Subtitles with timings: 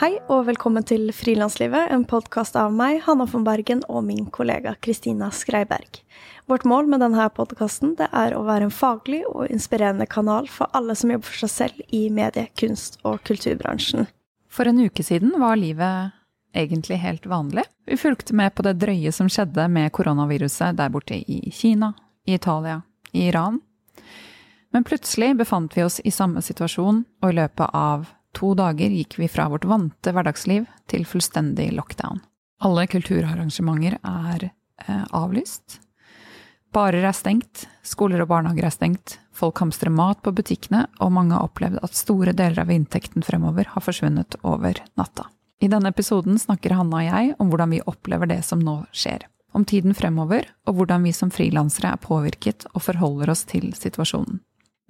[0.00, 4.72] Hei og velkommen til Frilanslivet, en podkast av meg, Hanna von Bergen, og min kollega
[4.80, 5.98] Kristina Skreiberg.
[6.48, 10.94] Vårt mål med denne podkasten er å være en faglig og inspirerende kanal for alle
[10.96, 14.08] som jobber for seg selv i medie-, kunst- og kulturbransjen.
[14.48, 16.16] For en uke siden var livet
[16.56, 17.66] egentlig helt vanlig.
[17.84, 21.92] Vi fulgte med på det drøye som skjedde med koronaviruset der borte i Kina,
[22.24, 22.78] i Italia,
[23.12, 23.60] i Iran.
[24.72, 29.18] Men plutselig befant vi oss i samme situasjon, og i løpet av to dager gikk
[29.20, 32.22] vi fra vårt vante hverdagsliv til fullstendig lockdown.
[32.60, 35.80] Alle kulturarrangementer er eh, avlyst.
[36.70, 41.34] Barer er stengt, skoler og barnehager er stengt, folk hamstrer mat på butikkene, og mange
[41.34, 45.26] har opplevd at store deler av inntekten fremover har forsvunnet over natta.
[45.60, 49.26] I denne episoden snakker Hanna og jeg om hvordan vi opplever det som nå skjer,
[49.52, 54.38] om tiden fremover, og hvordan vi som frilansere er påvirket og forholder oss til situasjonen.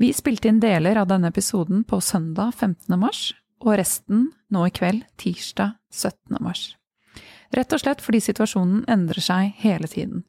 [0.01, 2.95] Vi spilte inn deler av denne episoden på søndag 15.
[2.97, 6.39] mars, og resten nå i kveld, tirsdag 17.
[6.41, 6.63] mars.
[7.53, 10.23] Rett og slett fordi situasjonen endrer seg hele tiden.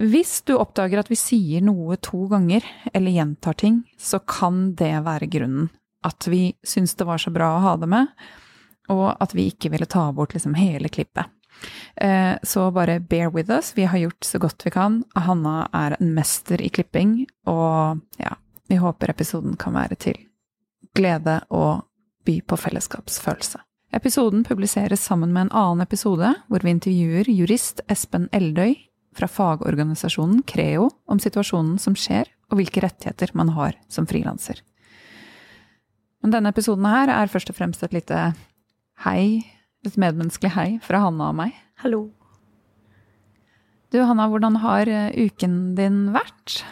[0.00, 2.64] Hvis du oppdager at vi sier noe to ganger,
[2.96, 5.68] eller gjentar ting, så kan det være grunnen.
[6.00, 8.14] At vi syns det var så bra å ha det med,
[8.96, 11.28] og at vi ikke ville ta bort liksom hele klippet.
[12.00, 15.02] Eh, så bare bear with us, vi har gjort så godt vi kan.
[15.28, 18.32] Hanna er en mester i klipping, og ja,
[18.74, 20.16] vi håper episoden kan være til
[20.98, 21.84] glede og
[22.26, 23.60] by på fellesskapsfølelse.
[23.94, 28.74] Episoden publiseres sammen med en annen episode hvor vi intervjuer jurist Espen Eldøy
[29.14, 34.58] fra fagorganisasjonen Creo om situasjonen som skjer, og hvilke rettigheter man har som frilanser.
[36.18, 38.26] Men denne episoden her er først og fremst et lite
[39.06, 39.44] hei,
[39.86, 41.54] et medmenneskelig hei fra Hanna og meg.
[41.84, 42.08] Hallo.
[43.94, 46.64] Du Hanna, hvordan har uken din vært?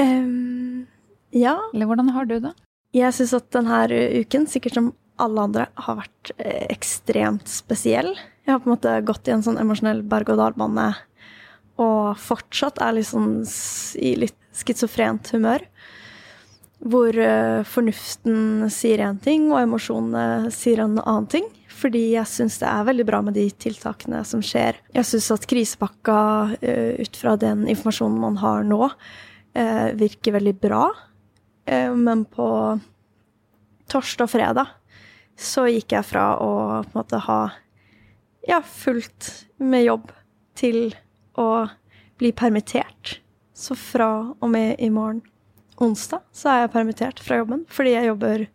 [0.00, 0.86] Um,
[1.32, 1.56] ja.
[1.72, 2.54] Eller hvordan har du det?
[2.96, 3.82] Jeg syns at denne
[4.22, 8.12] uken, sikkert som alle andre, har vært eh, ekstremt spesiell.
[8.44, 10.90] Jeg har på en måte gått i en sånn emosjonell berg-og-dal-bane
[11.82, 13.42] og fortsatt er litt sånn
[14.00, 15.64] i litt schizofrent humør.
[16.86, 21.46] Hvor uh, fornuften sier én ting, og emosjonene sier en annen ting.
[21.76, 24.78] Fordi jeg syns det er veldig bra med de tiltakene som skjer.
[24.96, 26.18] Jeg syns at krisepakka,
[26.56, 28.90] uh, ut fra den informasjonen man har nå,
[29.56, 30.86] uh, virker veldig bra.
[31.66, 32.46] men på
[33.90, 34.68] torsdag og fredag
[35.34, 36.50] så gikk jeg fra å
[36.84, 37.40] på en måte ha
[38.46, 40.12] ja, fullt med jobb
[40.54, 40.94] til
[41.34, 41.66] å
[42.20, 43.18] bli permittert.
[43.56, 45.24] Så fra og med i morgen
[45.82, 48.46] onsdag så er jeg permittert fra jobben fordi jeg jobber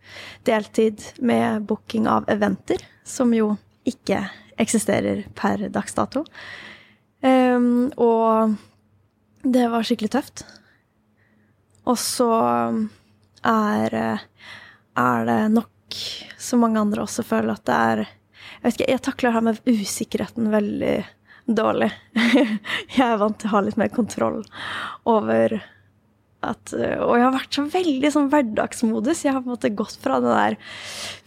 [0.48, 3.54] deltid med booking av eventer, som jo
[3.88, 4.24] ikke
[4.62, 6.26] eksisterer per dags dato.
[7.22, 8.58] Um, og
[9.42, 10.44] det var skikkelig tøft.
[11.90, 12.30] Og så
[13.48, 13.96] er,
[15.02, 16.02] er det nok,
[16.38, 19.60] som mange andre også føler, at det er Jeg vet ikke, jeg takler her med
[19.66, 20.96] usikkerheten veldig
[21.50, 21.90] dårlig.
[22.98, 24.44] jeg er vant til å ha litt mer kontroll
[25.10, 25.56] over
[26.42, 29.24] at, og jeg har vært så veldig sånn hverdagsmodus.
[29.26, 30.58] Jeg har på en måte gått fra det der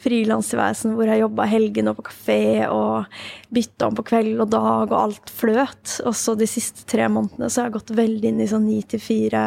[0.03, 3.21] frilansvesenet hvor jeg jobba helgene og på kafé og
[3.55, 6.01] bytta om på kveld og dag og alt fløt.
[6.07, 8.81] Og så de siste tre månedene så har jeg gått veldig inn i sånn ni
[8.91, 9.45] til fire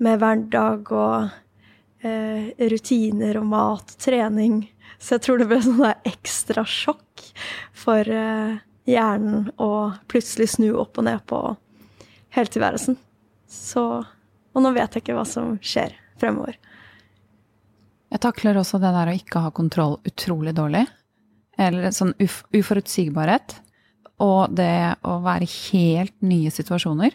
[0.00, 4.62] med hverdag og eh, rutiner og mat trening.
[5.00, 7.26] Så jeg tror det ble sånn ekstra sjokk
[7.76, 9.72] for eh, hjernen å
[10.10, 11.42] plutselig snu opp og ned på
[12.36, 12.98] heltilværelsen.
[13.50, 13.84] Så
[14.50, 16.56] og nå vet jeg ikke hva som skjer fremover.
[18.10, 20.84] Jeg takler også det der å ikke ha kontroll utrolig dårlig.
[21.60, 23.60] Eller sånn uf uforutsigbarhet.
[24.20, 27.14] Og det å være i helt nye situasjoner.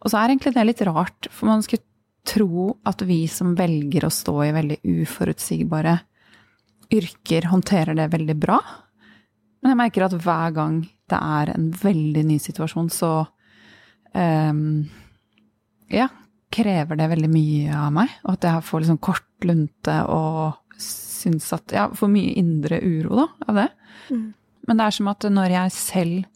[0.00, 1.84] Og så er egentlig det litt rart, for man skulle
[2.26, 5.98] tro at vi som velger å stå i veldig uforutsigbare
[6.90, 8.58] yrker, håndterer det veldig bra.
[9.60, 13.12] Men jeg merker at hver gang det er en veldig ny situasjon, så
[14.14, 14.64] um,
[15.90, 16.08] Ja,
[16.50, 21.50] krever det veldig mye av meg, og at jeg får liksom kort lunte og syns
[21.56, 23.68] at Ja, får mye indre uro, da, av det.
[24.10, 24.28] Mm.
[24.68, 26.28] Men det er som at når jeg selv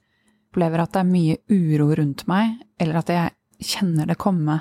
[0.55, 3.35] opplever at det er mye uro rundt meg, eller at jeg
[3.75, 4.61] kjenner det komme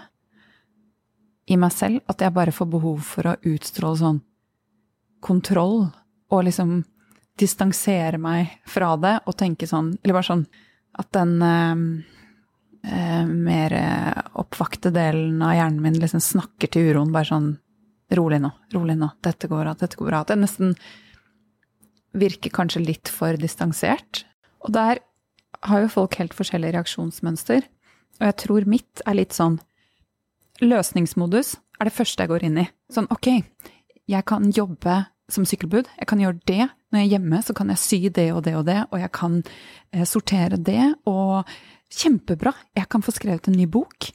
[1.46, 4.22] i meg selv, at jeg bare får behov for å utstråle sånn
[5.24, 5.88] kontroll,
[6.34, 6.82] og liksom
[7.40, 10.44] distansere meg fra det og tenke sånn Eller bare sånn
[11.02, 11.80] at den eh,
[12.94, 13.76] eh, mer
[14.38, 17.52] oppvakte delen av hjernen min liksom snakker til uroen, bare sånn
[18.14, 20.20] Rolig nå, rolig nå, dette går bra, dette går bra.
[20.22, 20.76] At det nesten
[22.14, 24.26] virker kanskje litt for distansert.
[24.62, 25.02] Og der
[25.66, 27.66] har jo folk helt forskjellige reaksjonsmønster.
[28.20, 29.58] Og jeg tror mitt er litt sånn
[30.62, 32.68] Løsningsmodus er det første jeg går inn i.
[32.94, 33.30] Sånn ok,
[34.10, 35.00] jeg kan jobbe
[35.32, 35.88] som sykkelbud.
[35.98, 36.68] Jeg kan gjøre det.
[36.92, 39.12] Når jeg er hjemme, så kan jeg sy det og det og det, og jeg
[39.16, 39.40] kan
[39.96, 40.92] eh, sortere det.
[41.10, 41.48] Og
[41.94, 42.54] kjempebra!
[42.78, 44.12] Jeg kan få skrevet en ny bok.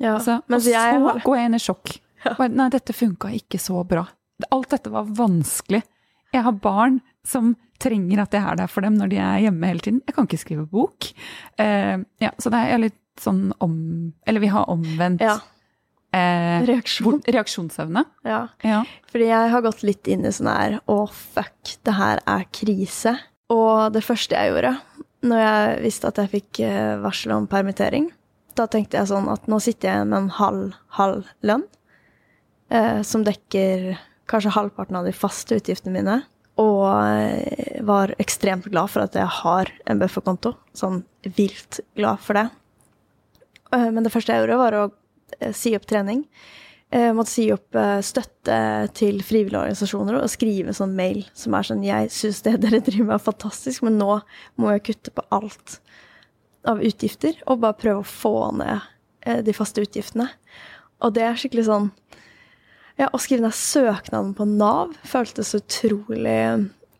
[0.00, 1.98] Ja, Altså, og så har- går jeg inn i sjokk.
[2.24, 2.36] Ja.
[2.48, 4.06] Nei, dette funka ikke så bra.
[4.50, 5.82] Alt dette var vanskelig.
[6.32, 9.66] Jeg har barn som trenger at jeg er der for dem når de er hjemme
[9.66, 10.00] hele tiden.
[10.06, 11.10] Jeg kan ikke skrive bok.
[11.58, 15.38] Eh, ja, så det er litt sånn om Eller vi har omvendt Ja.
[16.12, 17.20] Eh, Reaksjon.
[17.26, 18.04] reaksjonsevne.
[18.28, 18.40] Ja.
[18.64, 18.82] Ja.
[19.10, 23.16] Fordi jeg har gått litt inn i sånn her Å, fuck, det her er krise.
[23.52, 24.76] Og det første jeg gjorde,
[25.28, 28.10] når jeg visste at jeg fikk eh, varsel om permittering,
[28.56, 31.62] da tenkte jeg sånn at nå sitter jeg med en halv, halv lønn,
[32.72, 33.92] eh, som dekker
[34.30, 36.18] kanskje halvparten av de faste utgiftene mine.
[36.60, 40.54] Og eh, var ekstremt glad for at jeg har en bufferkonto.
[40.76, 41.02] Sånn
[41.36, 42.46] vilt glad for det.
[43.72, 44.90] Eh, Men det første jeg gjorde, var å
[45.56, 46.26] si opp trening.
[46.92, 48.56] Jeg måtte si opp eh, støtte
[48.98, 53.08] til frivillige organisasjoner og skrive sånn mail som er sånn Jeg syns det dere driver
[53.08, 54.18] med er fantastisk, men nå
[54.60, 55.78] må jeg kutte på alt
[56.68, 58.84] av utgifter og bare prøve å få ned
[59.24, 60.28] eh, de faste utgiftene.
[61.00, 61.90] Og det er skikkelig sånn
[63.00, 66.36] Ja, å skrive ned søknaden på Nav føltes utrolig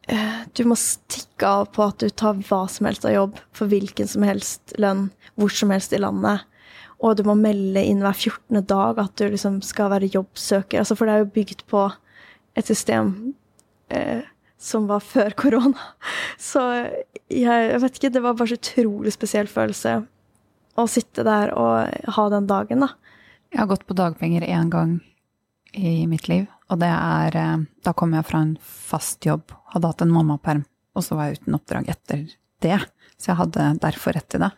[0.09, 3.69] eh, Du må stikke av på at du tar hva som helst av jobb for
[3.69, 6.49] hvilken som helst lønn hvor som helst i landet.
[7.03, 8.63] Og du må melde inn hver 14.
[8.71, 10.83] dag at du liksom skal være jobbsøker.
[10.83, 11.87] Altså, for det er jo bygd på
[12.59, 13.35] et system
[13.91, 14.23] eh,
[14.63, 15.91] som var før korona.
[16.39, 20.03] Så jeg, jeg vet ikke, det var bare så utrolig spesiell følelse
[20.79, 22.93] å sitte der og ha den dagen, da.
[23.53, 24.97] Jeg har gått på dagpenger én gang
[25.77, 29.91] i mitt liv, og det er eh, Da kom jeg fra en fast jobb, hadde
[29.91, 30.65] hatt en mammaperm,
[30.97, 32.25] og så var jeg uten oppdrag etter
[32.65, 32.79] det.
[33.21, 34.51] Så jeg hadde derfor rett til det.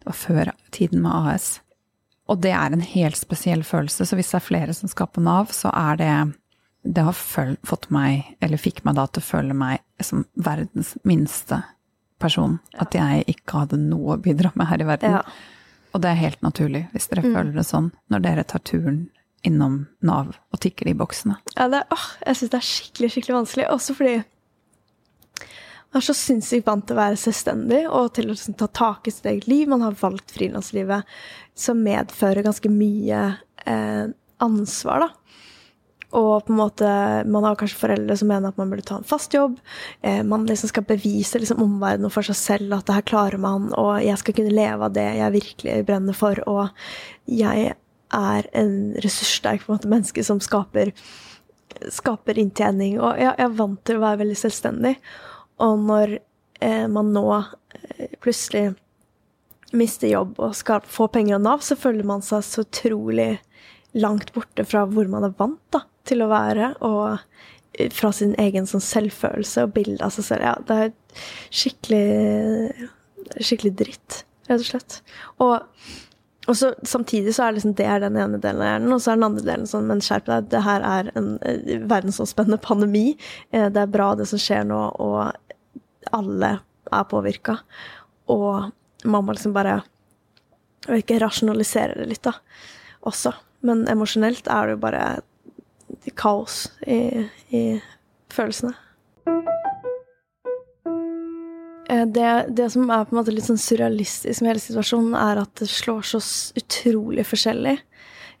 [0.00, 1.60] Det var før tiden med AS.
[2.30, 5.24] Og det er en helt spesiell følelse, så hvis det er flere som skal på
[5.24, 6.14] Nav, så er det
[6.82, 11.60] Det har fått meg, eller fikk meg da til å føle meg som verdens minste
[12.18, 12.58] person.
[12.74, 15.18] At jeg ikke hadde noe å bidra med her i verden.
[15.18, 15.22] Ja.
[15.94, 19.04] Og det er helt naturlig, hvis dere føler det sånn, når dere tar turen
[19.46, 21.36] innom Nav og tikker de boksene.
[21.56, 23.68] Ja, det, åh, jeg syns det er skikkelig skikkelig vanskelig.
[23.74, 24.16] Også fordi
[25.98, 29.14] er så sinnssykt vant til å være selvstendig og til å liksom, ta tak i
[29.14, 29.68] sitt eget liv.
[29.68, 31.08] Man har valgt frilanslivet,
[31.58, 33.24] som medfører ganske mye
[33.68, 34.06] eh,
[34.42, 35.22] ansvar, da.
[36.12, 36.88] Og på en måte,
[37.32, 39.56] man har kanskje foreldre som mener at man burde ta en fast jobb.
[40.04, 43.70] Eh, man liksom skal bevise liksom omverdenen for seg selv at det her klarer man,
[43.80, 46.42] og jeg skal kunne leve av det jeg virkelig brenner for.
[46.44, 46.68] Og
[47.32, 47.72] jeg
[48.12, 50.92] er en ressurssterk på en måte, menneske som skaper,
[51.88, 52.98] skaper inntjening.
[53.00, 54.98] Og jeg, jeg er vant til å være veldig selvstendig.
[55.62, 56.16] Og når
[56.60, 58.72] eh, man nå eh, plutselig
[59.72, 63.38] mister jobb og skal få penger av Nav, så føler man seg så utrolig
[63.96, 67.18] langt borte fra hvor man er vant da, til å være, og
[67.78, 70.46] eh, fra sin egen sånn selvfølelse og bilde av seg selv.
[70.48, 70.94] Ja, det er
[71.62, 72.88] skikkelig,
[73.38, 74.98] skikkelig dritt, rett og slett.
[75.44, 75.84] Og,
[76.48, 79.12] og så, samtidig så er liksom det er den ene delen av hjernen, og så
[79.12, 83.12] er den andre delen sånn, men skjerp deg, det her er en eh, verdensomspennende pandemi.
[83.52, 85.51] Eh, Det er bra det som skjer nå, og
[86.16, 86.52] alle
[86.92, 87.58] er påvirka.
[88.32, 88.70] Og
[89.04, 89.80] man må liksom bare
[90.86, 92.36] vet ikke, rasjonalisere det litt, da,
[93.06, 93.34] også.
[93.66, 95.04] Men emosjonelt er det jo bare
[96.18, 97.62] kaos i, i
[98.32, 98.74] følelsene.
[101.92, 105.42] Eh, Det, det som er på en måte litt sånn surrealistisk med hele situasjonen, er
[105.44, 106.22] at det slår så
[106.58, 107.78] utrolig forskjellig.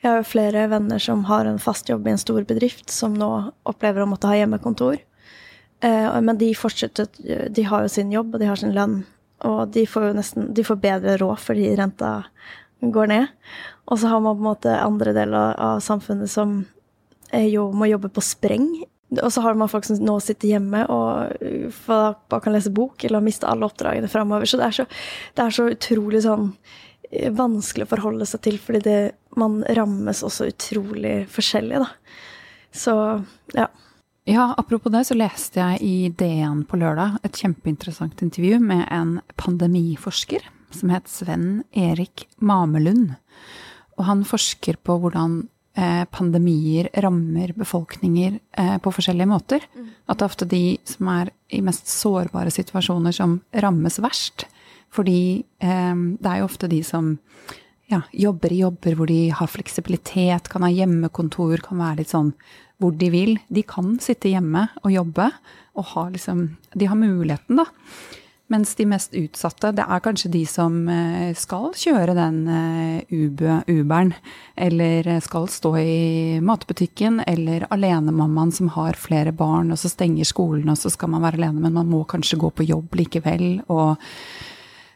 [0.02, 3.14] Jeg har jo flere venner som har en fast jobb i en stor bedrift, som
[3.14, 3.30] nå
[3.68, 4.98] opplever å måtte ha hjemmekontor.
[5.82, 7.08] Eh, Men de fortsetter,
[7.50, 9.02] de har jo sin jobb, og de har sin lønn.
[9.42, 12.12] Og de får jo nesten de får bedre råd fordi renta
[12.82, 13.26] går ned.
[13.90, 16.64] Og så har man på en måte andre deler av samfunnet som
[17.30, 18.68] eh, jo må jobbe på spreng.
[19.20, 23.04] Og så har man folk som nå sitter hjemme og uh, bare kan lese bok,
[23.04, 24.48] eller har mista alle oppdragene framover.
[24.48, 24.86] Så så,
[25.36, 26.54] det er så utrolig sånn
[27.10, 28.98] eh, vanskelig å forholde seg til, fordi det,
[29.36, 31.90] man rammes også utrolig forskjellig, da.
[32.72, 32.94] Så
[33.52, 33.68] ja.
[34.24, 39.16] Ja, apropos det, så leste jeg i DN på lørdag et kjempeinteressant intervju med en
[39.34, 43.16] pandemiforsker som het Sven Erik Mamelund.
[43.98, 45.40] Og han forsker på hvordan
[45.74, 49.66] eh, pandemier rammer befolkninger eh, på forskjellige måter.
[50.06, 54.46] At det er ofte de som er i mest sårbare situasjoner som rammes verst.
[54.94, 57.16] Fordi eh, det er jo ofte de som
[57.90, 62.30] ja, jobber i jobber hvor de har fleksibilitet, kan ha hjemmekontor, kan være litt sånn
[62.82, 63.36] hvor de vil.
[63.48, 65.30] De kan sitte hjemme og jobbe,
[65.78, 67.68] og ha liksom De har muligheten, da.
[68.52, 73.14] Mens de mest utsatte, det er kanskje de som eh, skal kjøre den eh,
[73.70, 74.12] Uberen,
[74.56, 80.68] eller skal stå i matbutikken, eller alenemammaen som har flere barn, og så stenger skolen,
[80.68, 83.62] og så skal man være alene, men man må kanskje gå på jobb likevel.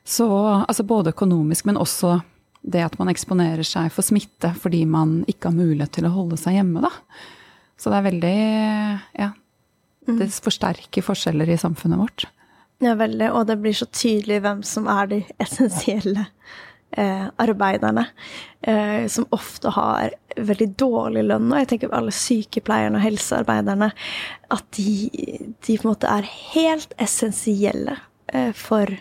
[0.04, 2.18] Så altså både økonomisk, men også
[2.66, 6.38] det at man eksponerer seg for smitte fordi man ikke har mulighet til å holde
[6.40, 6.92] seg hjemme, da.
[7.78, 8.36] Så det er veldig
[9.20, 9.32] Ja.
[10.06, 10.18] Mm.
[10.20, 12.26] Det forsterker forskjeller i samfunnet vårt.
[12.78, 13.30] Ja, veldig.
[13.32, 16.26] Og det blir så tydelig hvem som er de essensielle
[16.92, 18.06] eh, arbeiderne.
[18.60, 21.50] Eh, som ofte har veldig dårlig lønn.
[21.50, 23.90] Og jeg tenker på alle sykepleierne og helsearbeiderne.
[24.52, 25.10] At de,
[25.66, 27.98] de på en måte er helt essensielle
[28.32, 28.92] eh, for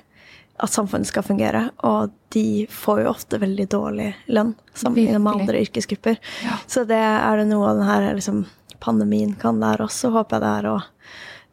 [0.63, 1.67] at samfunnet skal fungere.
[1.87, 6.19] Og de får jo ofte veldig dårlig lønn sammenlignet med andre yrkesgrupper.
[6.45, 6.59] Ja.
[6.67, 8.45] Så det er det noe av denne liksom,
[8.81, 10.75] pandemien kan lære oss, og håper jeg det er å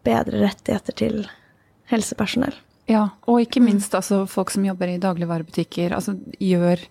[0.02, 1.22] bedre rettigheter til
[1.92, 2.54] helsepersonell.
[2.90, 3.68] Ja, og ikke mm.
[3.70, 5.94] minst altså, folk som jobber i dagligvarebutikker.
[5.94, 6.82] Altså gjør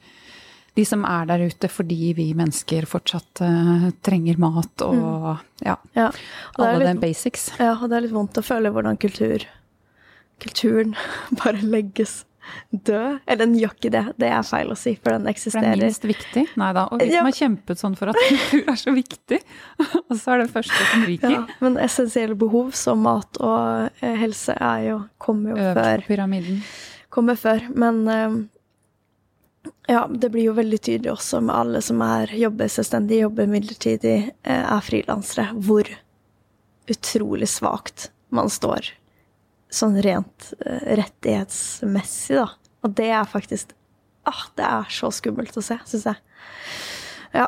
[0.77, 5.41] de som er der ute fordi vi mennesker fortsatt uh, trenger mat og mm.
[5.67, 6.07] ja, ja
[6.55, 7.49] og alle de basics.
[7.59, 9.43] Ja, og det er litt vondt å føle hvordan kultur,
[10.43, 10.95] kulturen
[11.41, 12.21] bare legges
[12.71, 13.19] død.
[13.25, 15.65] Eller den gjør ikke det, det er feil å si, for den eksisterer.
[15.65, 16.45] For den er minst viktig?
[16.61, 16.85] Nei da.
[16.91, 17.25] Og vi som ja.
[17.27, 19.41] har kjempet sånn for at kultur er så viktig,
[20.07, 21.35] og så er det første som ryker.
[21.35, 26.05] Ja, men essensielle behov som mat og eh, helse er jo, kommer jo Øv før.
[26.07, 26.63] pyramiden.
[27.11, 27.67] Kommer før.
[27.75, 28.39] Men eh,
[29.91, 34.15] ja, det blir jo veldig tydelig også med alle som er, jobber selvstendig, jobber midlertidig,
[34.43, 35.89] eh, er frilansere, hvor
[36.91, 38.93] utrolig svakt man står
[39.71, 42.47] sånn rent uh, rettighetsmessig, da.
[42.81, 43.75] Og det er faktisk
[44.25, 46.21] ah, Det er så skummelt å se, syns jeg.
[47.37, 47.47] Ja.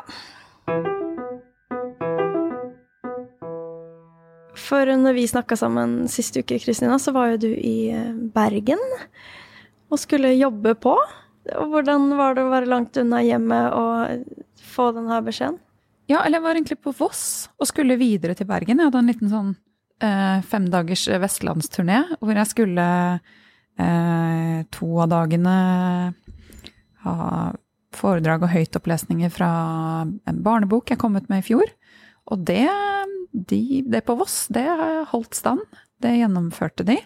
[4.64, 8.80] For når vi snakka sammen sist uke, Kristina, så var jo du i eh, Bergen
[9.92, 10.94] og skulle jobbe på.
[11.44, 14.24] Hvordan var det å være langt unna hjemmet og
[14.74, 15.60] få denne beskjeden?
[16.08, 17.24] Ja, eller jeg var egentlig på Voss
[17.58, 18.80] og skulle videre til Bergen.
[18.80, 19.52] Jeg hadde en liten sånn
[20.04, 22.86] eh, femdagers vestlandsturné hvor jeg skulle
[23.80, 25.54] eh, to av dagene
[27.04, 27.18] ha
[27.94, 29.50] foredrag og høytopplesninger fra
[30.04, 31.68] en barnebok jeg kom ut med i fjor.
[32.32, 32.66] Og det,
[33.32, 34.66] de, det på Voss, det
[35.12, 35.62] holdt stand.
[36.02, 36.98] Det gjennomførte de.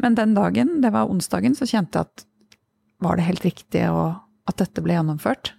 [0.00, 2.26] Men den dagen, det var onsdagen, så kjente jeg at
[3.00, 5.54] var det helt riktig at dette ble gjennomført?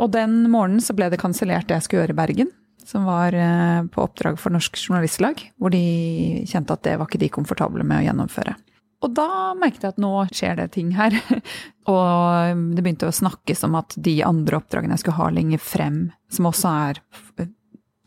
[0.00, 2.50] Og den morgenen så ble det kansellert det jeg skulle gjøre i Bergen
[2.88, 7.22] som var eh, på oppdrag for Norsk Journalistlag, hvor de kjente at det var ikke
[7.22, 8.56] de komfortable med å gjennomføre.
[9.00, 11.14] Og da merket jeg at nå skjer det ting her.
[11.92, 16.02] Og det begynte å snakkes om at de andre oppdragene jeg skulle ha lenger frem,
[16.32, 17.00] som også er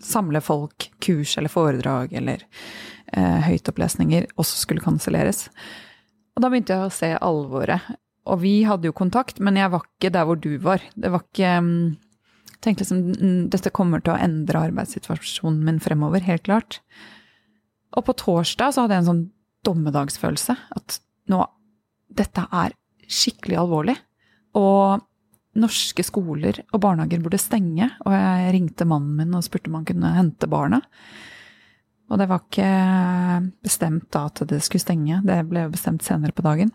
[0.04, 2.44] samle folk, kurs eller foredrag eller
[3.14, 5.48] eh, høytopplesninger, også skulle kanselleres.
[6.36, 7.94] Og da begynte jeg å se alvoret.
[8.30, 10.84] Og vi hadde jo kontakt, men jeg var ikke der hvor du var.
[10.96, 11.56] Det var ikke
[12.64, 16.80] tenkte liksom dette kommer til å endre arbeidssituasjonen min fremover, helt klart.
[17.94, 19.26] Og på torsdag så hadde jeg en sånn
[19.68, 20.58] dommedagsfølelse.
[20.78, 21.02] At
[21.32, 21.44] nå
[22.14, 22.76] Dette er
[23.10, 23.96] skikkelig alvorlig.
[24.60, 25.02] Og
[25.58, 27.88] norske skoler og barnehager burde stenge.
[28.06, 30.84] Og jeg ringte mannen min og spurte om han kunne hente barna.
[32.12, 32.70] Og det var ikke
[33.66, 36.70] bestemt da at det skulle stenge, det ble bestemt senere på dagen.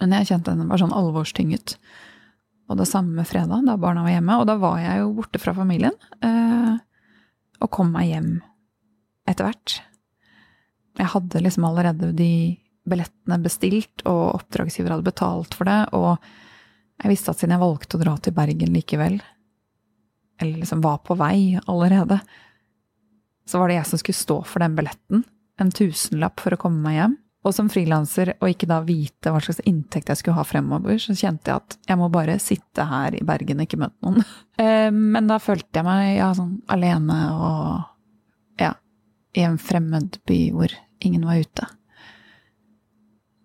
[0.00, 1.76] Men jeg kjente den var sånn alvorstynget.
[2.70, 4.38] Og det samme med fredag, da barna var hjemme.
[4.40, 5.96] Og da var jeg jo borte fra familien.
[6.24, 6.74] Eh,
[7.62, 8.30] og kom meg hjem
[9.28, 9.78] etter hvert.
[10.98, 12.32] Jeg hadde liksom allerede de
[12.88, 15.80] billettene bestilt, og oppdragsgiver hadde betalt for det.
[15.96, 16.16] Og
[17.02, 19.20] jeg visste at siden jeg valgte å dra til Bergen likevel,
[20.42, 22.18] eller liksom var på vei allerede,
[23.46, 25.24] så var det jeg som skulle stå for den billetten.
[25.60, 27.16] En tusenlapp for å komme meg hjem.
[27.42, 31.14] Og som frilanser, og ikke da vite hva slags inntekt jeg skulle ha fremover, så
[31.18, 34.24] kjente jeg at jeg må bare sitte her i Bergen og ikke møte noen.
[34.62, 38.74] Eh, men da følte jeg meg ja, sånn alene og ja,
[39.34, 41.66] i en fremmed by hvor ingen var ute.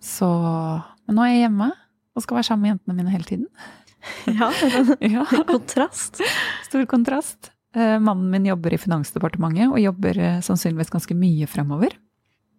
[0.04, 0.28] Så
[1.08, 3.48] Men nå er jeg hjemme og skal være sammen med jentene mine hele tiden.
[4.40, 4.52] Ja,
[5.16, 5.24] ja.
[5.48, 6.22] kontrast.
[6.68, 7.50] Stor kontrast.
[7.76, 11.96] Eh, mannen min jobber i Finansdepartementet og jobber eh, sannsynligvis ganske mye fremover.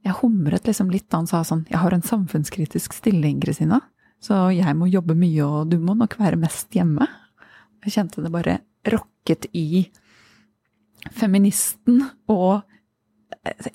[0.09, 3.83] Jeg humret liksom litt da han sa sånn Jeg har en samfunnskritisk stilling, Kristina,
[4.25, 7.07] så jeg må jobbe mye, og du må nok være mest hjemme.
[7.85, 9.85] Jeg kjente det bare rokket i
[11.15, 12.01] feministen
[12.33, 12.65] og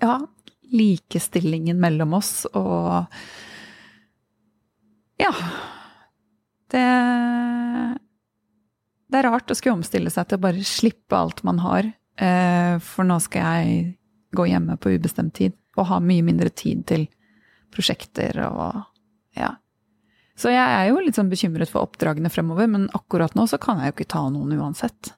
[0.01, 0.17] ja,
[0.73, 3.05] likestillingen mellom oss og
[5.21, 5.31] Ja.
[6.73, 6.85] Det
[9.13, 11.85] Det er rart å skulle omstille seg til å bare slippe alt man har,
[12.17, 13.97] eh, for nå skal jeg
[14.33, 17.07] gå hjemme på ubestemt tid og ha mye mindre tid til
[17.73, 18.83] prosjekter og
[19.33, 19.55] Ja.
[20.37, 23.79] Så jeg er jo litt sånn bekymret for oppdragene fremover, men akkurat nå så kan
[23.79, 25.13] jeg jo ikke ta noen uansett.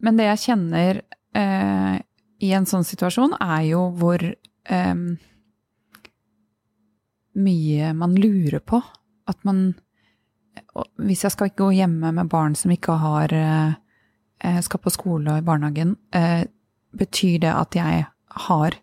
[0.00, 1.00] Men det jeg kjenner
[1.36, 1.96] eh,
[2.38, 5.02] i en sånn situasjon, er jo hvor eh,
[7.38, 8.80] mye man lurer på.
[9.28, 9.74] At man
[10.98, 15.38] Hvis jeg skal gå hjemme med barn som ikke har eh, skal på skole og
[15.38, 16.44] i barnehagen, eh,
[16.98, 18.06] betyr det at jeg
[18.46, 18.78] har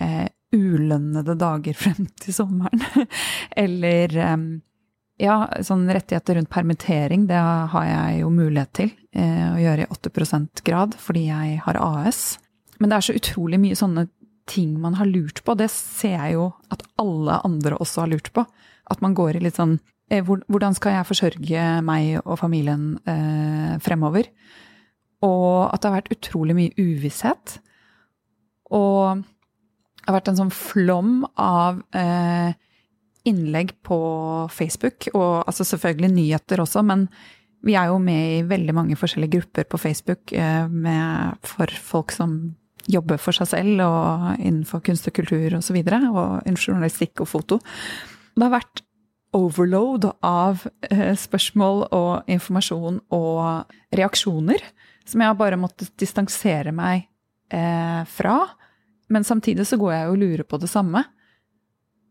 [0.00, 0.26] eh,
[0.56, 2.82] ulønnede dager frem til sommeren?
[3.64, 4.16] Eller
[5.20, 7.40] ja, sånn rettigheter rundt permittering, det
[7.74, 12.38] har jeg jo mulighet til å gjøre i 8% grad fordi jeg har AS.
[12.80, 14.06] Men det er så utrolig mye sånne
[14.50, 15.54] ting man har lurt på.
[15.54, 18.44] Det ser jeg jo at alle andre også har lurt på.
[18.90, 19.78] At man går i litt sånn
[20.10, 24.26] Hvordan skal jeg forsørge meg og familien eh, fremover?
[25.22, 27.60] Og at det har vært utrolig mye uvisshet.
[28.74, 29.20] Og
[30.10, 32.52] har vært en sånn flom av eh,
[33.28, 34.00] innlegg på
[34.52, 37.06] Facebook, og altså selvfølgelig nyheter også, men
[37.66, 42.14] vi er jo med i veldig mange forskjellige grupper på Facebook eh, med, for folk
[42.16, 42.38] som
[42.90, 45.58] jobber for seg selv og innenfor kunst og kultur osv.
[45.58, 47.60] Og, så videre, og journalistikk og foto.
[48.34, 48.82] Det har vært
[49.36, 54.64] overload av eh, spørsmål og informasjon og reaksjoner
[55.06, 57.06] som jeg har bare måttet distansere meg
[57.52, 58.38] eh, fra.
[59.10, 61.04] Men samtidig så går jeg og lurer på det samme.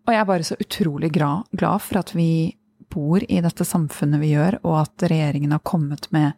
[0.07, 2.55] Og jeg er bare så utrolig glad for at vi
[2.89, 6.31] bor i dette samfunnet vi gjør, og at regjeringen har kommet med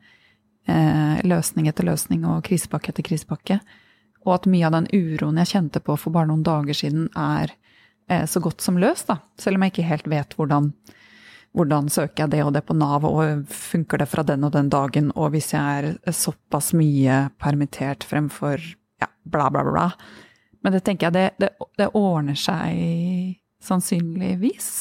[0.68, 3.62] eh, løsning etter løsning og krisepakke etter krisepakke
[4.26, 7.54] og at mye av den uroen jeg kjente på for bare noen dager siden, er
[8.08, 9.18] eh, så godt som løst, da.
[9.42, 10.70] Selv om jeg ikke helt vet hvordan,
[11.58, 14.70] hvordan søker jeg det og det på Nav, og funker det fra den og den
[14.74, 18.62] dagen, og hvis jeg er såpass mye permittert fremfor
[19.02, 19.88] ja, bla, bla, bla.
[20.62, 24.72] Men det tenker jeg, det, det, det ordner seg sannsynligvis.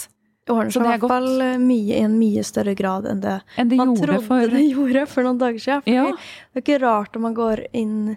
[0.44, 3.40] Det ordner seg i hvert fall eh, mye i en mye større grad enn det,
[3.60, 4.46] enn man trodde for...
[4.52, 5.92] det gjorde for noen dager siden.
[5.92, 6.06] Ja.
[6.50, 8.16] Det er ikke rart om man går inn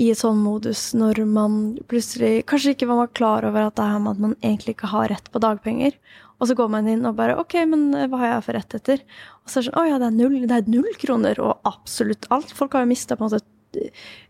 [0.00, 1.56] i et sånn modus når man
[1.90, 5.10] plutselig kanskje ikke var klar over at det er med at man egentlig ikke har
[5.12, 5.98] rett på dagpenger.
[6.42, 8.78] Og så går man inn og bare OK, men eh, hva har jeg for rett
[8.78, 9.02] etter?
[9.44, 11.68] Og så er det sånn Å ja, det er null, det er null kroner, og
[11.68, 12.54] absolutt alt.
[12.56, 13.44] Folk har jo mista på en måte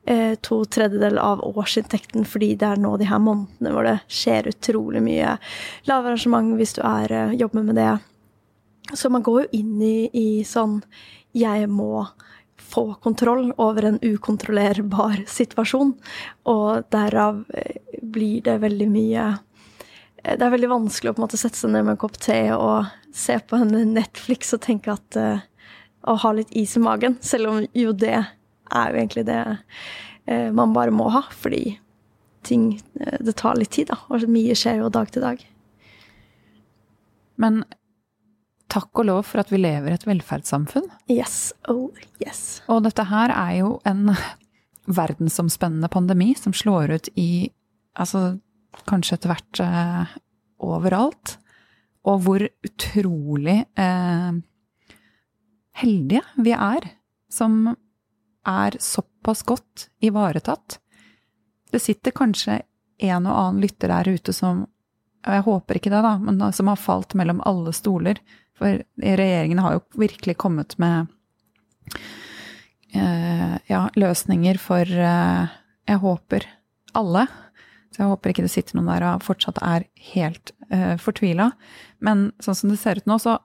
[0.05, 4.51] eh, to tredjedeler av årsinntekten fordi det er nå de her månedene hvor det skjer
[4.51, 5.37] utrolig mye
[5.89, 7.93] lave arrangement hvis du er, eh, jobber med det.
[8.99, 10.83] Så man går jo inn i, i sånn
[11.33, 12.09] Jeg må
[12.57, 15.95] få kontroll over en ukontrollerbar situasjon.
[16.51, 19.31] Og derav eh, blir det veldig mye
[20.23, 22.53] Det er veldig vanskelig å på en måte sette seg ned med en kopp te
[22.55, 25.19] og se på en Netflix og tenke at
[26.03, 27.17] Å ha litt is i magen.
[27.23, 28.25] Selv om jo det
[28.75, 29.41] er jo egentlig det
[30.27, 31.25] eh, man bare må ha.
[31.31, 31.79] Fordi
[32.43, 34.01] ting uh, Det tar litt tid, da.
[34.11, 35.43] Og mye skjer jo dag til dag.
[37.43, 37.63] Men
[38.73, 40.89] takk og lov for at vi lever i et velferdssamfunn.
[41.13, 41.53] Yes.
[41.71, 41.91] Oh,
[42.25, 42.63] yes.
[42.73, 44.15] Og dette her er jo en
[45.03, 47.51] verdensomspennende pandemi som slår ut i
[47.93, 48.39] altså
[48.89, 50.17] kanskje etter hvert eh,
[50.65, 51.37] overalt.
[52.09, 54.33] Og hvor utrolig eh,
[55.83, 56.89] heldige vi er
[57.33, 57.77] som
[58.49, 60.79] er såpass godt ivaretatt.
[61.73, 62.61] Det sitter kanskje
[63.03, 64.67] en og annen lytter der ute som
[65.23, 68.19] og jeg håper ikke det, da, men som har falt mellom alle stoler
[68.59, 71.07] for regjeringen har jo virkelig kommet med
[72.95, 76.47] eh, ja, løsninger for eh, Jeg håper
[76.95, 77.27] alle.
[77.91, 81.51] Så jeg håper ikke det sitter noen der og fortsatt er helt eh, fortvila.
[81.99, 83.41] Men sånn som det ser ut nå, så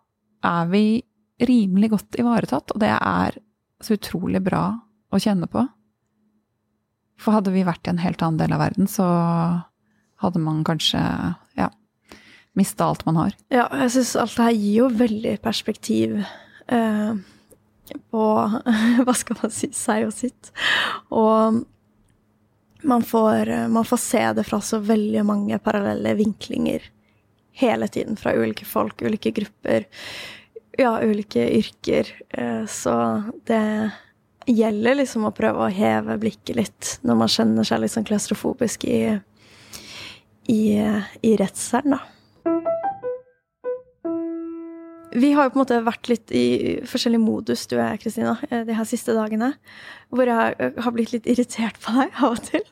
[0.46, 1.02] er vi
[1.42, 3.40] rimelig godt ivaretatt, og det er
[3.84, 4.70] så utrolig bra
[5.12, 5.64] å kjenne på.
[7.18, 9.06] For hadde vi vært i en helt annen del av verden, så
[10.22, 11.00] hadde man kanskje
[11.58, 11.72] ja,
[12.58, 13.38] mista alt man har.
[13.54, 17.18] Ja, jeg syns alt det her gir jo veldig perspektiv eh,
[18.12, 18.28] på
[19.06, 20.52] Hva skal man si seg og sitt.
[21.14, 21.64] Og
[22.88, 26.92] man får, man får, se det fra så veldig mange parallelle vinklinger
[27.58, 28.18] hele tiden.
[28.20, 29.88] Fra ulike folk, ulike grupper,
[30.78, 32.14] ja, ulike yrker.
[32.30, 32.98] Eh, så
[33.50, 33.64] det
[34.48, 38.86] gjelder liksom å prøve å heve blikket litt når man kjenner seg litt sånn klaustrofobisk
[38.88, 39.02] i,
[40.52, 40.62] i,
[41.22, 42.04] i redselen, da.
[45.18, 46.46] Vi har jo på en måte vært litt i
[46.86, 49.54] forskjellig modus, du og jeg, Kristina, eh, de her siste dagene.
[50.14, 52.66] Hvor jeg har blitt litt irritert på deg av og til.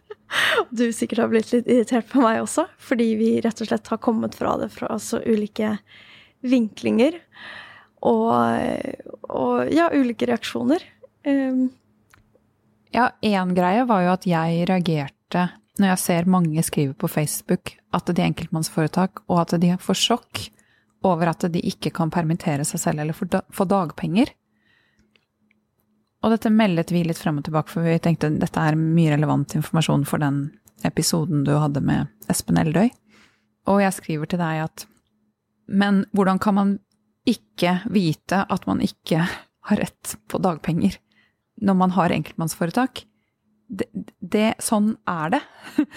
[0.62, 3.90] Og du sikkert har blitt litt irritert på meg også, fordi vi rett og slett
[3.94, 5.78] har kommet fra det fra så ulike
[6.46, 7.18] vinklinger.
[8.06, 10.84] Og, og ja, ulike reaksjoner.
[11.26, 11.70] Um.
[12.94, 17.74] Ja, én greie var jo at jeg reagerte når jeg ser mange skrive på Facebook
[17.96, 20.44] at de er enkeltmannsforetak, og at de får sjokk
[21.06, 24.32] over at de ikke kan permittere seg selv eller få dagpenger.
[26.24, 29.58] Og dette meldet vi litt frem og tilbake, for vi tenkte dette er mye relevant
[29.60, 30.40] informasjon for den
[30.88, 32.90] episoden du hadde med Espen Eldøy.
[33.70, 34.88] Og jeg skriver til deg at
[35.68, 36.76] Men hvordan kan man
[37.26, 41.00] ikke vite at man ikke har rett på dagpenger
[41.62, 43.06] når man har enkeltmannsforetak?
[43.66, 43.88] Det,
[44.20, 45.44] det, sånn er det.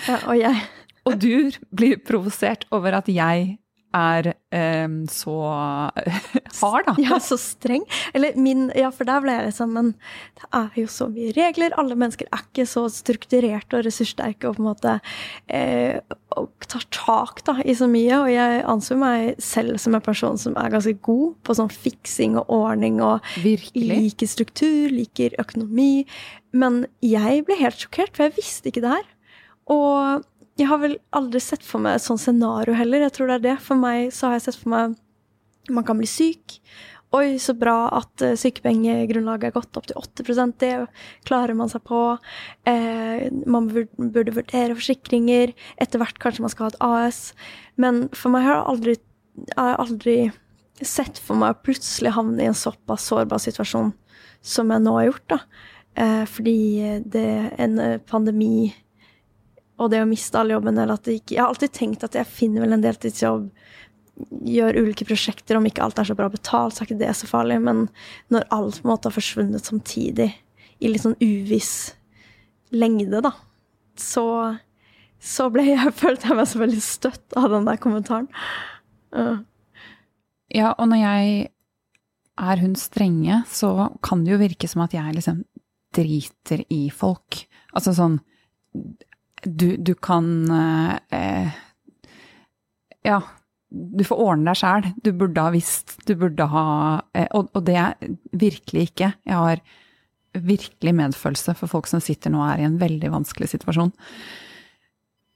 [0.09, 0.61] Ja, og jeg
[1.09, 3.55] Og du blir provosert over at jeg
[3.97, 5.37] er eh, så
[6.61, 6.95] hard, da.
[7.03, 7.85] Ja, så streng.
[8.15, 9.91] Eller min Ja, for der ble jeg liksom Men
[10.39, 11.77] det er jo så mye regler.
[11.81, 14.97] Alle mennesker er ikke så strukturerte og ressurssterke og på en måte
[15.49, 16.01] eh,
[16.39, 18.21] og tar tak da, i så mye.
[18.23, 22.37] Og jeg anser meg selv som en person som er ganske god på sånn fiksing
[22.41, 23.89] og ordning og Virkelig?
[23.89, 26.05] liker struktur, liker økonomi.
[26.57, 29.09] Men jeg ble helt sjokkert, for jeg visste ikke det her.
[29.69, 30.27] Og
[30.59, 33.05] jeg har vel aldri sett for meg et sånt scenario heller.
[33.07, 33.57] Jeg tror det er det.
[33.63, 34.97] For meg så har jeg sett for meg
[35.71, 36.59] man kan bli syk.
[37.17, 40.73] Oi, så bra at uh, sykepengegrunnlaget er gått opp til 8 Det
[41.29, 42.19] klarer man seg på.
[42.69, 45.55] Eh, man burde vurdere forsikringer.
[45.81, 47.21] Etter hvert kanskje man skal ha et AS.
[47.77, 48.97] Men for meg har jeg aldri,
[49.55, 50.19] jeg aldri
[50.83, 53.95] sett for meg å plutselig havne i en såpass sårbar situasjon
[54.45, 55.27] som jeg nå har gjort.
[55.33, 55.41] da.
[55.97, 56.59] Eh, fordi
[57.09, 58.75] det en pandemi
[59.79, 62.17] og det å miste alle jobben eller at det ikke Jeg har alltid tenkt at
[62.19, 63.49] jeg finner vel en deltidsjobb,
[64.51, 67.29] gjør ulike prosjekter, om ikke alt er så bra betalt, så er ikke det så
[67.31, 67.61] farlig.
[67.63, 67.85] Men
[68.35, 70.33] når alt på en måte har forsvunnet samtidig,
[70.79, 71.93] i litt sånn uviss
[72.75, 73.33] lengde, da,
[73.99, 74.25] så,
[75.23, 78.27] så ble jeg, følte jeg meg så veldig støtt av den der kommentaren.
[79.15, 79.39] Uh.
[80.55, 81.51] Ja, og når jeg
[82.39, 85.43] er hun strenge, så kan det jo virke som at jeg liksom
[85.95, 87.43] driter i folk.
[87.77, 88.19] Altså sånn
[89.45, 90.29] du, du kan
[91.15, 91.51] eh,
[93.07, 93.21] Ja,
[93.69, 94.89] du får ordne deg sjæl.
[95.05, 96.67] Du burde ha visst, du burde ha
[97.13, 99.13] eh, og, og, det er virkelig ikke.
[99.29, 99.63] Jeg har
[100.39, 103.93] virkelig medfølelse for folk som sitter nå og er i en veldig vanskelig situasjon.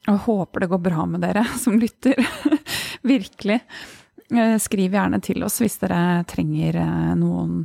[0.02, 2.18] Og jeg håper det går bra med dere som lytter.
[3.14, 3.60] virkelig.
[4.32, 7.64] Eh, skriv gjerne til oss hvis dere trenger eh, noen,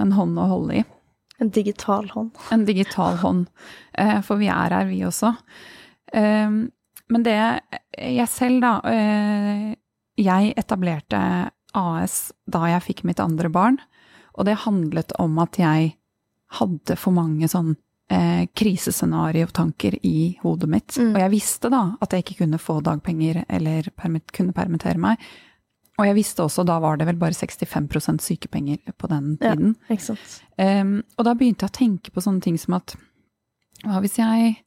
[0.00, 0.84] en hånd å holde i.
[1.38, 2.32] En digital hånd.
[2.52, 3.48] En digital hånd.
[3.92, 5.34] Eh, for vi er her, vi også.
[6.16, 6.66] Ehm,
[7.12, 7.36] men det
[7.96, 9.74] jeg selv, da eh,
[10.16, 11.18] Jeg etablerte
[11.76, 13.76] AS da jeg fikk mitt andre barn.
[14.36, 15.92] Og det handlet om at jeg
[16.56, 17.74] hadde for mange sånn
[18.12, 20.96] eh, krisescenariotanker i hodet mitt.
[20.96, 21.12] Mm.
[21.14, 25.20] Og jeg visste da at jeg ikke kunne få dagpenger eller permit, kunne permittere meg.
[25.96, 29.76] Og jeg visste også, da var det vel bare 65% sykepenger på den tiden.
[29.88, 30.16] Ja.
[30.60, 32.96] Um, og da begynte jeg å tenke på sånne ting som at
[33.86, 34.58] hva hvis jeg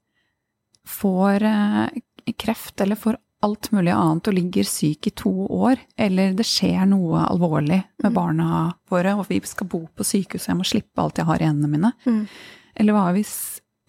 [0.90, 6.34] får uh, kreft eller får alt mulig annet og ligger syk i to år, eller
[6.36, 8.16] det skjer noe alvorlig med mm.
[8.16, 8.50] barna
[8.92, 11.48] våre, og vi skal bo på sykehus og jeg må slippe alt jeg har i
[11.48, 11.94] hendene mine.
[12.04, 12.26] Mm.
[12.80, 13.34] Eller hva hvis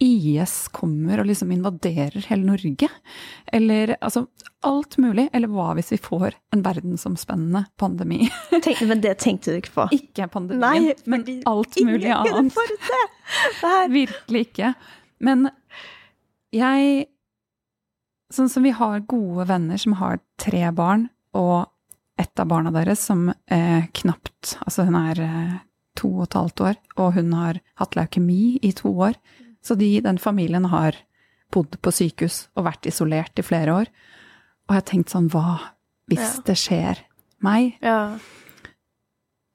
[0.01, 2.87] IS kommer og liksom invaderer hele Norge?
[3.53, 4.25] Eller altså
[4.65, 5.27] alt mulig.
[5.33, 8.23] Eller hva hvis vi får en verdensomspennende pandemi?
[8.65, 9.87] Tenk, men det tenkte du ikke på?
[9.99, 12.57] Ikke pandemien, Nei, men alt mulig annet.
[13.93, 14.73] Virkelig ikke.
[15.21, 15.51] Men
[16.55, 17.09] jeg
[18.31, 21.67] Sånn som vi har gode venner som har tre barn, og
[22.15, 25.57] ett av barna deres som eh, knapt Altså hun er eh,
[25.99, 29.19] to og et halvt år, og hun har hatt leukemi i to år.
[29.59, 30.95] Så de, den familien har
[31.51, 33.91] bodd på sykehus og vært isolert i flere år.
[34.67, 35.59] Og jeg har tenkt sånn Hva
[36.11, 36.43] hvis ja.
[36.47, 37.03] det skjer
[37.43, 37.75] meg?
[37.83, 38.17] Ja.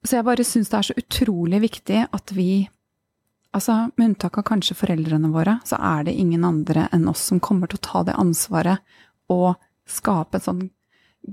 [0.05, 2.67] Så jeg bare syns det er så utrolig viktig at vi
[3.57, 7.41] Altså, med unntak av kanskje foreldrene våre, så er det ingen andre enn oss som
[7.41, 8.83] kommer til å ta det ansvaret
[9.33, 9.55] og
[9.89, 10.67] skape et sånn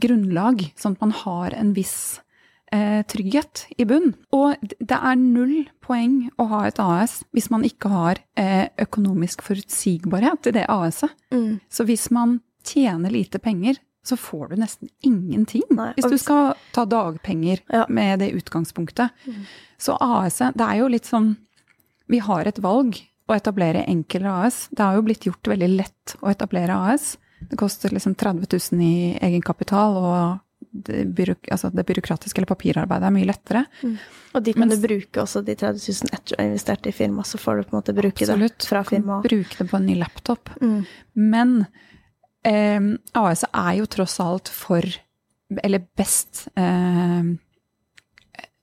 [0.01, 2.23] grunnlag, sånn at man har en viss
[2.73, 4.15] eh, trygghet i bunn.
[4.33, 9.45] Og det er null poeng å ha et AS hvis man ikke har eh, økonomisk
[9.45, 11.13] forutsigbarhet i det AS-et.
[11.35, 11.61] Mm.
[11.69, 15.65] Så hvis man tjener lite penger, så får du nesten ingenting.
[15.77, 17.87] Nei, hvis du skal ta dagpenger ja.
[17.89, 19.13] med det utgangspunktet.
[19.29, 19.45] Mm.
[19.81, 21.35] Så AS-et, det er jo litt sånn
[22.11, 24.69] Vi har et valg å etablere enkel AS.
[24.71, 27.15] Det har jo blitt gjort veldig lett å etablere AS.
[27.45, 33.09] Det koster liksom 30 000 i egenkapital, og det, byråk altså det, byråkratiske eller papirarbeidet
[33.09, 33.65] er mye lettere.
[33.83, 33.97] Mm.
[34.35, 36.95] Og de kan Mens, du bruke også de 30 000 etter du har investert i
[36.97, 39.29] firma, så får du på en måte bruke absolutt, det fra firmaet.
[39.29, 40.53] Bruke det på en ny laptop.
[40.61, 40.81] Mm.
[41.35, 41.55] Men
[42.49, 42.91] eh,
[43.21, 44.85] AS er jo tross alt for
[45.63, 47.33] Eller best eh,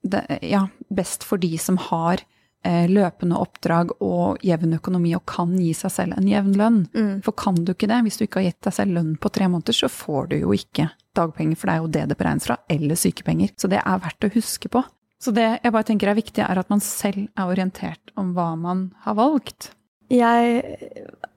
[0.02, 2.26] det, Ja, best for de som har
[2.64, 6.80] løpende oppdrag og jevn økonomi og kan gi seg selv en jevn lønn.
[6.94, 7.14] Mm.
[7.26, 9.48] For kan du ikke det, hvis du ikke har gitt deg selv lønn på tre
[9.50, 12.60] måneder, så får du jo ikke dagpenger, for det er jo det det beregnes fra,
[12.72, 13.56] eller sykepenger.
[13.58, 14.84] Så det er verdt å huske på.
[15.22, 18.52] Så det jeg bare tenker er viktig, er at man selv er orientert om hva
[18.58, 19.74] man har valgt.
[20.12, 20.64] Jeg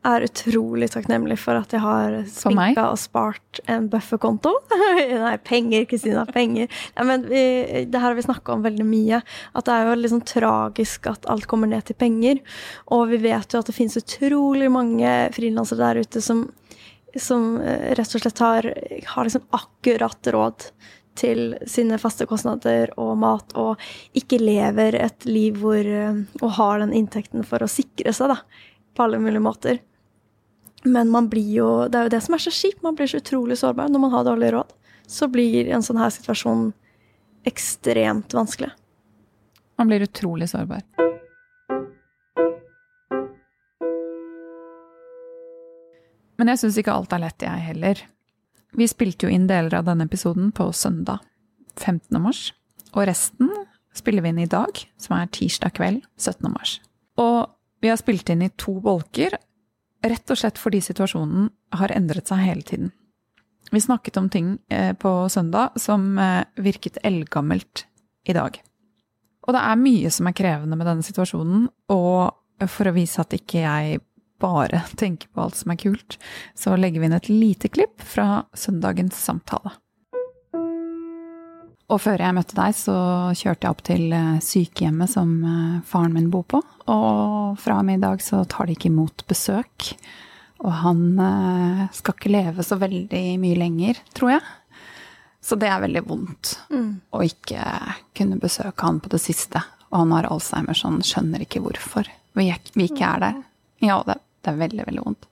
[0.05, 4.51] er utrolig takknemlig for at jeg har sminka og spart en bufferkonto.
[5.25, 6.67] Nei, penger, Kristina, penger.
[6.97, 7.45] Ja, men vi,
[7.87, 9.23] det her har vi snakka om veldig mye.
[9.55, 12.43] At det er jo liksom tragisk at alt kommer ned til penger.
[12.97, 16.45] Og vi vet jo at det finnes utrolig mange frilansere der ute som,
[17.15, 18.73] som eh, rett og slett har,
[19.15, 20.69] har liksom akkurat råd
[21.19, 23.81] til sine faste kostnader og mat, og
[24.19, 28.41] ikke lever et liv hvor eh, Og har den inntekten for å sikre seg, da,
[28.95, 29.83] på alle mulige måter.
[30.85, 32.83] Men man blir jo Det er jo det som er så kjipt.
[32.83, 34.73] Man blir så utrolig sårbar når man har dårlig råd.
[35.07, 36.73] Så blir en sånn her situasjon
[37.49, 38.73] ekstremt vanskelig.
[39.79, 40.85] Man blir utrolig sårbar.
[46.39, 48.01] Men jeg syns ikke alt er lett, jeg heller.
[48.75, 51.23] Vi spilte jo inn deler av denne episoden på søndag
[51.79, 52.19] 15.
[52.23, 52.49] mars,
[52.95, 53.51] og resten
[53.95, 56.49] spiller vi inn i dag, som er tirsdag kveld 17.
[56.51, 56.81] mars.
[57.23, 59.37] Og vi har spilt inn i to bolker,
[60.05, 61.47] rett og slett fordi situasjonen
[61.79, 62.91] har endret seg hele tiden.
[63.71, 67.87] Vi snakket om ting eh, på søndag som eh, virket eldgammelt
[68.27, 68.59] i dag.
[69.47, 73.35] Og det er mye som er krevende med denne situasjonen, og for å vise at
[73.37, 74.03] ikke jeg
[74.45, 76.19] bare tenke på alt som er kult,
[76.59, 79.73] så legger vi inn et lite klipp fra søndagens samtale.
[81.93, 82.95] Og før jeg møtte deg, så
[83.37, 86.63] kjørte jeg opp til eh, sykehjemmet som eh, faren min bor på.
[86.91, 89.91] Og fra og med i dag så tar de ikke imot besøk.
[90.65, 94.47] Og han eh, skal ikke leve så veldig mye lenger, tror jeg.
[95.45, 96.55] Så det er veldig vondt
[97.13, 97.61] å ikke
[98.17, 99.61] kunne besøke han på det siste.
[99.93, 103.43] Og han har Alzheimer, så han skjønner ikke hvorfor vi, er- ikke er der.
[103.85, 105.29] Ja, det, det er veldig, veldig vondt.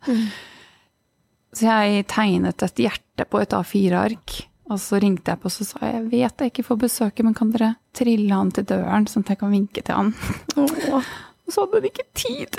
[1.53, 4.38] Så jeg tegnet et hjerte på et A4-ark.
[4.72, 7.27] Og så ringte jeg på og så sa jeg, jeg vet jeg ikke får besøket,
[7.27, 10.14] men kan dere trille han til døren, sånn at jeg kan vinke til han?
[10.57, 11.03] Oh.
[11.42, 12.57] Og så hadde hun ikke tid.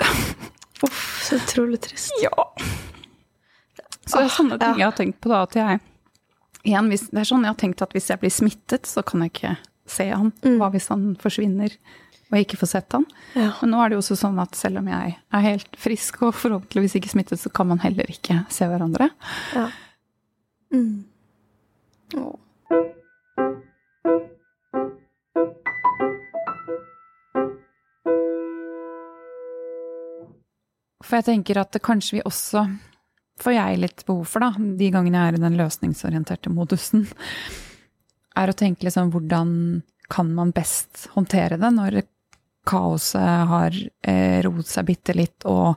[0.84, 2.12] uff, så utrolig trist.
[2.22, 2.44] Ja.
[4.04, 5.80] Så det er sånne ting jeg har tenkt på da, at jeg
[6.64, 9.24] igjen, hvis, Det er sånn jeg har tenkt at hvis jeg blir smittet, så kan
[9.24, 9.54] jeg ikke
[9.90, 10.30] se han.
[10.60, 11.74] Hva hvis han forsvinner
[12.34, 13.04] og jeg ikke får sett han?
[13.38, 13.52] Ja.
[13.60, 16.32] Men nå er det jo også sånn at selv om jeg er helt frisk og
[16.34, 19.06] forhåpentligvis ikke smittet, så kan man heller ikke se hverandre.
[19.54, 19.68] Ja.
[20.74, 21.04] Mm.
[31.04, 32.64] For jeg tenker at det kanskje vi også
[33.44, 37.06] får jeg litt behov for, da, de gangene jeg er i den løsningsorienterte modusen,
[38.34, 39.54] er å tenke liksom hvordan
[40.10, 42.02] kan man best håndtere det når
[42.66, 45.76] kaoset har eh, roet seg bitte litt, og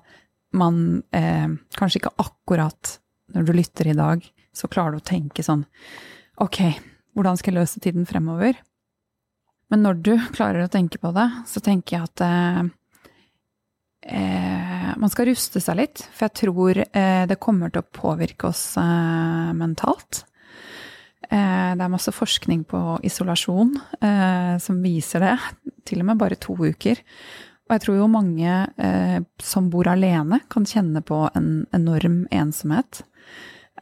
[0.58, 2.97] man eh, kanskje ikke akkurat
[3.36, 4.23] når du lytter i dag,
[4.56, 5.65] så klarer du å tenke sånn
[6.41, 6.62] Ok,
[7.17, 8.60] hvordan skal jeg løse tiden fremover?
[9.73, 12.60] Men når du klarer å tenke på det, så tenker jeg at eh,
[14.19, 18.52] eh, man skal ruste seg litt, for jeg tror eh, det kommer til å påvirke
[18.52, 20.23] oss eh, mentalt.
[21.27, 25.35] Eh, det er masse forskning på isolasjon eh, som viser det,
[25.87, 27.01] til og med bare to uker.
[27.67, 33.03] Og jeg tror jo mange eh, som bor alene, kan kjenne på en enorm ensomhet.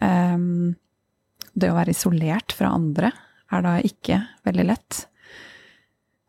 [0.01, 0.37] Eh,
[1.55, 3.13] det å være isolert fra andre
[3.53, 5.05] er da ikke veldig lett.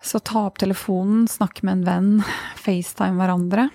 [0.07, 2.11] Så ta opp telefonen, snakk med en venn,
[2.65, 3.71] FaceTime hverandre.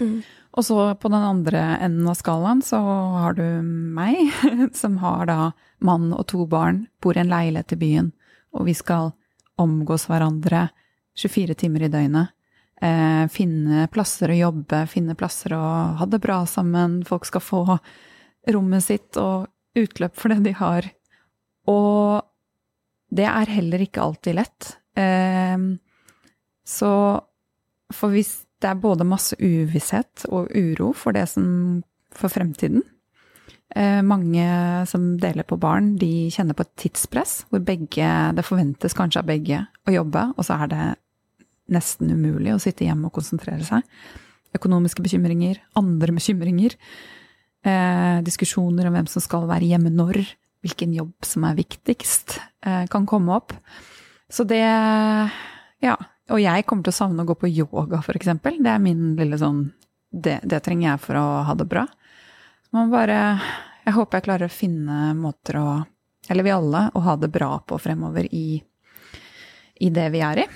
[0.00, 0.20] Mm.
[0.58, 2.80] Og så på den andre enden av skalaen så
[3.22, 4.32] har du meg,
[4.80, 5.38] som har da
[5.78, 8.10] mann og to barn, bor i en leilighet i byen,
[8.56, 9.12] og vi skal
[9.60, 10.68] omgås hverandre
[11.20, 12.34] 24 timer i døgnet.
[12.80, 15.64] Eh, finne plasser å jobbe, finne plasser å
[16.00, 17.62] ha det bra sammen, folk skal få
[18.50, 20.88] rommet sitt og utløp for det de har.
[21.70, 22.24] Og
[23.12, 24.70] det er heller ikke alltid lett.
[24.98, 25.58] Eh,
[26.66, 26.92] så
[27.92, 31.82] for hvis det er både masse uvisshet og uro for det som
[32.16, 32.82] for fremtiden
[33.76, 34.46] eh, Mange
[34.90, 39.30] som deler på barn, de kjenner på et tidspress hvor begge, det forventes kanskje av
[39.30, 40.88] begge å jobbe, og så er det
[41.70, 43.86] nesten umulig å sitte hjemme og konsentrere seg.
[44.58, 46.74] Økonomiske bekymringer, andre bekymringer.
[47.62, 50.18] Eh, diskusjoner om hvem som skal være hjemme når,
[50.64, 53.54] hvilken jobb som er viktigst, eh, kan komme opp.
[54.30, 54.64] Så det
[55.82, 55.96] Ja.
[56.30, 58.60] Og jeg kommer til å savne å gå på yoga, eksempel.
[58.62, 59.70] Det er min lille sånn
[60.10, 61.86] Det, det trenger jeg for å ha det bra.
[62.74, 63.40] Man bare
[63.86, 65.68] Jeg håper jeg klarer å finne måter å
[66.28, 68.62] Eller vi alle, å ha det bra på fremover i,
[69.80, 70.48] i det vi er i.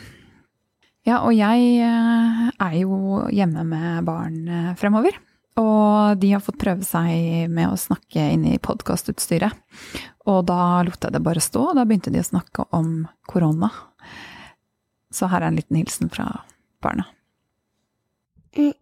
[1.04, 5.16] Ja, og jeg eh, er jo hjemme med barn eh, fremover.
[5.60, 9.54] Og de har fått prøve seg med å snakke inn i podkastutstyret.
[10.30, 13.70] Og da lot jeg det bare stå, og da begynte de å snakke om korona.
[15.14, 16.26] Så her er en liten hilsen fra
[16.82, 17.04] barna.
[18.56, 18.72] Mm,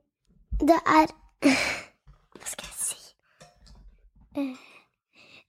[0.61, 1.13] Det er
[2.39, 2.99] Hva skal jeg si
[4.35, 4.57] Eh,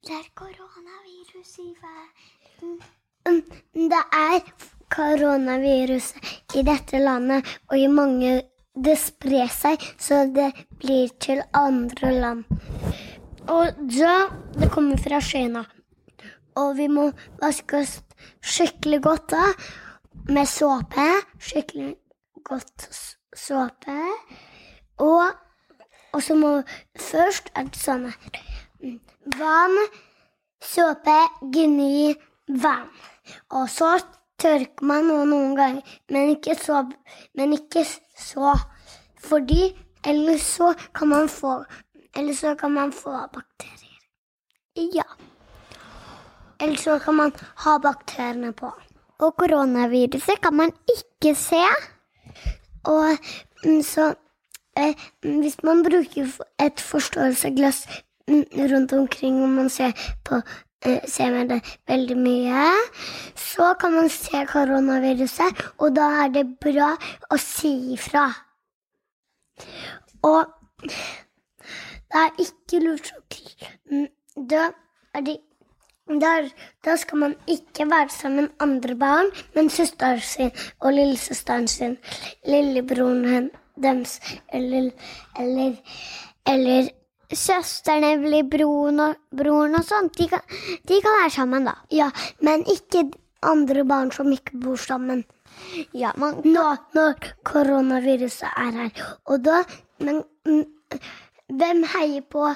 [0.03, 2.73] Det er koronavirus i verden.
[3.27, 3.43] Mm,
[3.89, 4.39] Det er
[4.91, 6.13] koronavirus
[6.55, 8.41] i dette landet, og i mange
[8.75, 10.49] Det sprer seg, så det
[10.81, 12.43] blir til andre land.
[13.47, 14.15] Og da
[14.59, 15.63] Det kommer fra Kina.
[16.55, 18.01] Og vi må vaske oss
[18.41, 19.45] skikkelig godt da,
[20.29, 21.07] med såpe.
[21.39, 21.95] Skikkelig
[22.43, 22.87] godt
[23.35, 23.99] såpe.
[24.97, 25.23] Og,
[26.13, 26.51] og så må
[26.99, 28.09] Først er det sånn.
[28.83, 28.99] Mm,
[29.39, 29.77] Vann,
[30.63, 31.17] såpe,
[31.53, 32.13] gni,
[32.47, 32.91] vann.
[33.55, 33.95] Og så
[34.41, 36.83] tørker man noe noen ganger, men ikke så,
[37.37, 38.55] men ikke så.
[39.23, 39.71] Fordi
[40.03, 41.63] ellers så kan man få
[42.15, 44.01] Eller så kan man få bakterier.
[44.75, 45.05] Ja.
[46.59, 48.69] Eller så kan man ha bakteriene på.
[49.23, 51.63] Og koronaviruset kan man ikke se.
[52.83, 53.17] Og
[53.65, 54.13] mm, så
[54.77, 56.27] eh, Hvis man bruker
[56.59, 57.87] et forståelsesglass
[58.27, 59.91] mm, rundt omkring og man ser
[60.25, 60.41] på
[60.85, 62.65] eh, ser med det veldig mye,
[63.35, 66.93] så kan man se koronaviruset, og da er det bra
[67.31, 68.27] å si ifra.
[70.23, 70.45] Og
[70.83, 73.21] det er ikke lurt å
[74.49, 74.63] dø.
[75.13, 75.37] Er det
[76.07, 76.49] der,
[76.85, 81.97] da skal man ikke være sammen med andre barn, men søsteren sin og lillesøsteren sin,
[82.45, 83.51] lillebroren hen-
[83.83, 84.19] deres,
[84.53, 84.91] eller,
[85.39, 85.75] eller,
[86.45, 86.89] eller
[87.33, 90.17] søsteren blir broren og, broren og sånt.
[90.17, 90.43] De kan,
[90.87, 91.73] de kan være sammen, da.
[91.91, 92.09] Ja,
[92.41, 93.07] men ikke
[93.43, 95.23] andre barn som ikke bor sammen.
[95.93, 99.03] Ja, man, nå når koronaviruset er her.
[99.25, 99.63] Og da
[100.03, 100.65] Men mm,
[101.47, 102.47] hvem heier på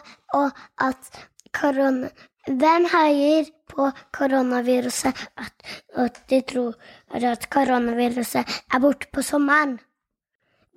[0.83, 1.19] at
[1.53, 2.09] korona...
[2.47, 5.53] Hvem heier på koronaviruset at,
[5.99, 6.77] at de tror
[7.11, 9.79] at koronaviruset er borte på sommeren?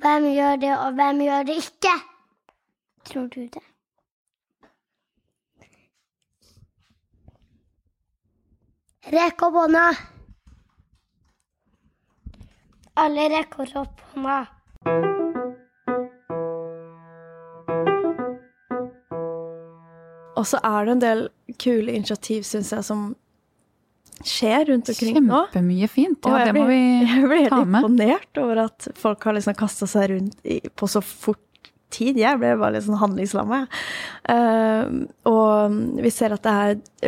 [0.03, 1.95] Hvem gjør det, og hvem gjør det ikke?
[3.07, 3.63] Tror du det?
[9.11, 9.87] Rekk opp hånda.
[13.01, 15.30] Alle rekker opp hånda.
[20.41, 21.27] Og så er det en del
[21.61, 23.11] kule initiativ, syns jeg, som
[24.27, 25.45] skjer rundt omkring nå.
[25.51, 26.27] Kjempemye fint.
[26.29, 27.13] Ja, det må vi ta med.
[27.13, 31.03] Jeg blir helt imponert over at folk har liksom kasta seg rundt i, på så
[31.05, 31.41] fort
[31.91, 32.19] tid.
[32.21, 33.81] Jeg ble bare litt sånn handlingslamma, jeg.
[34.31, 36.57] Uh, og vi ser at det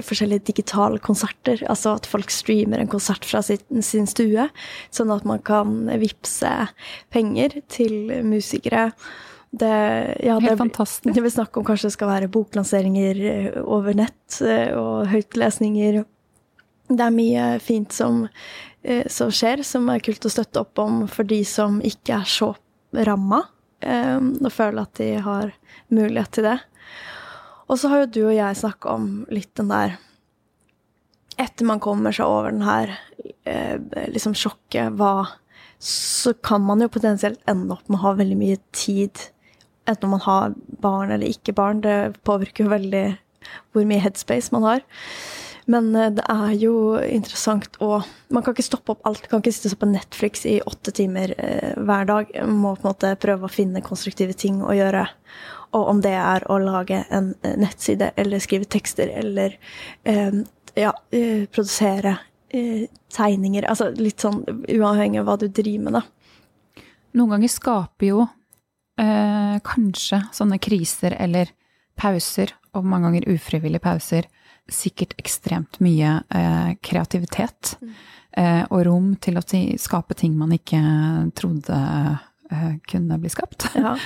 [0.01, 1.63] er forskjellige digitale konserter.
[1.71, 4.49] Altså at folk streamer en konsert fra sin, sin stue,
[4.91, 6.51] sånn at man kan vippse
[7.15, 8.91] penger til musikere.
[9.55, 11.15] Det, ja, Helt det, fantastisk.
[11.15, 15.99] det vil snakke om kanskje det skal være boklanseringer eh, over nett eh, og høytlesninger.
[16.89, 18.23] Det er mye fint som,
[18.81, 22.29] eh, som skjer, som er kult å støtte opp om for de som ikke er
[22.29, 22.55] så
[22.93, 23.45] ramma,
[23.83, 25.49] og føler at de har
[25.91, 26.59] mulighet til det.
[27.67, 29.97] Og så har jo du og jeg snakka om litt den der
[31.41, 32.93] Etter man kommer seg over den her
[34.13, 35.33] liksom sjokket, hva
[35.83, 39.19] Så kan man jo potensielt ende opp med å ha veldig mye tid.
[39.91, 41.83] Enten man har barn eller ikke barn.
[41.83, 43.07] Det påvirker jo veldig
[43.73, 44.85] hvor mye headspace man har.
[45.71, 49.27] Men eh, det er jo interessant å Man kan ikke stoppe opp alt.
[49.29, 52.33] Man kan ikke sitte på Netflix i åtte timer eh, hver dag.
[52.41, 55.05] Man må på en måte prøve å finne konstruktive ting å gjøre.
[55.77, 59.59] Og om det er å lage en eh, nettside eller skrive tekster eller
[60.09, 60.43] eh,
[60.79, 62.17] ja, eh, produsere
[62.49, 63.69] eh, tegninger.
[63.69, 66.83] Altså litt sånn uavhengig av hva du driver med, da.
[67.13, 68.27] Noen ganger skaper jo
[69.01, 71.53] eh, kanskje sånne kriser eller
[71.99, 74.29] pauser, og mange ganger ufrivillige pauser,
[74.73, 77.77] sikkert ekstremt mye eh, kreativitet.
[78.33, 80.81] Eh, og rom til å skape ting man ikke
[81.37, 81.79] trodde
[82.51, 83.69] eh, kunne bli skapt.
[83.77, 83.97] Ja.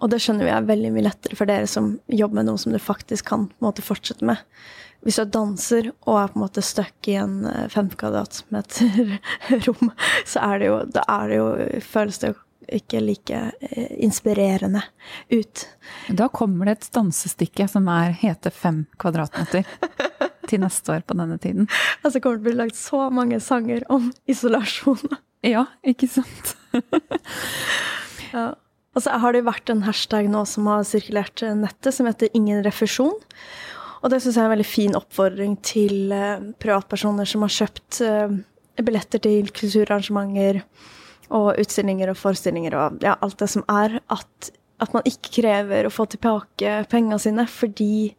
[0.00, 2.72] Og det skjønner vi er veldig mye lettere for dere som jobber med noe som
[2.72, 4.40] du faktisk kan måte, fortsette med.
[5.04, 9.92] Hvis du danser og er på en måte stuck i en femkvadratmeter fem kvadratmeter rom,
[10.28, 11.50] så er det jo, da er det jo,
[11.92, 12.40] føles det jo
[12.76, 14.82] ikke like eh, inspirerende
[15.30, 15.66] ut.
[16.08, 19.66] Da kommer det et dansestykke som er, heter fem kvadratmeter
[20.50, 21.68] til neste år på denne tiden.
[22.02, 25.18] Altså det kommer til å bli lagd så mange sanger om isolasjon.
[25.46, 26.56] Ja, ikke sant?
[28.30, 28.52] Ja.
[28.94, 32.28] Og så har det vært en hashtag nå som har sirkulert eh, nettet, som heter
[32.34, 33.16] 'ingen refusjon'.
[34.02, 38.02] Og det syns jeg er en veldig fin oppfordring til eh, privatpersoner som har kjøpt
[38.80, 40.62] billetter til kulturarrangementer
[41.30, 44.50] og utstillinger og forestillinger og ja, alt det som er, at,
[44.82, 48.14] at man ikke krever å få tilbake pengene sine fordi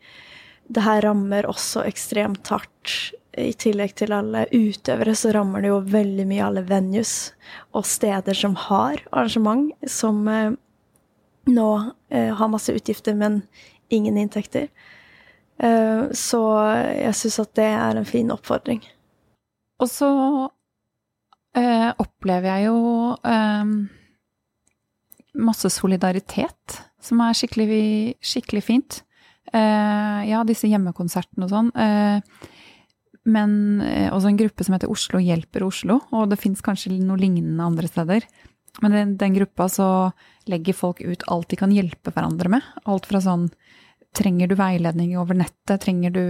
[0.72, 2.95] det her rammer også ekstremt hardt.
[3.39, 7.32] I tillegg til alle utøvere, så rammer det jo veldig mye alle venues
[7.72, 10.57] og steder som har arrangement, som eh,
[11.47, 11.70] nå
[12.12, 13.39] eh, har masse utgifter, men
[13.88, 14.68] ingen inntekter.
[15.64, 16.41] Eh, så
[16.91, 18.84] jeg syns at det er en fin oppfordring.
[19.80, 20.12] Og så
[21.58, 22.80] eh, opplever jeg jo
[23.28, 23.74] eh,
[25.41, 27.84] masse solidaritet, som er skikkelig,
[28.24, 29.02] skikkelig fint.
[29.52, 31.72] Eh, ja, disse hjemmekonsertene og sånn.
[31.76, 32.49] Eh,
[33.32, 37.20] men eh, også en gruppe som heter Oslo hjelper Oslo, og det fins kanskje noe
[37.22, 38.26] lignende andre steder.
[38.82, 39.88] Men i den gruppa så
[40.49, 42.68] legger folk ut alt de kan hjelpe hverandre med.
[42.89, 43.49] Alt fra sånn
[44.12, 45.82] Trenger du veiledning over nettet?
[45.86, 46.24] Trenger du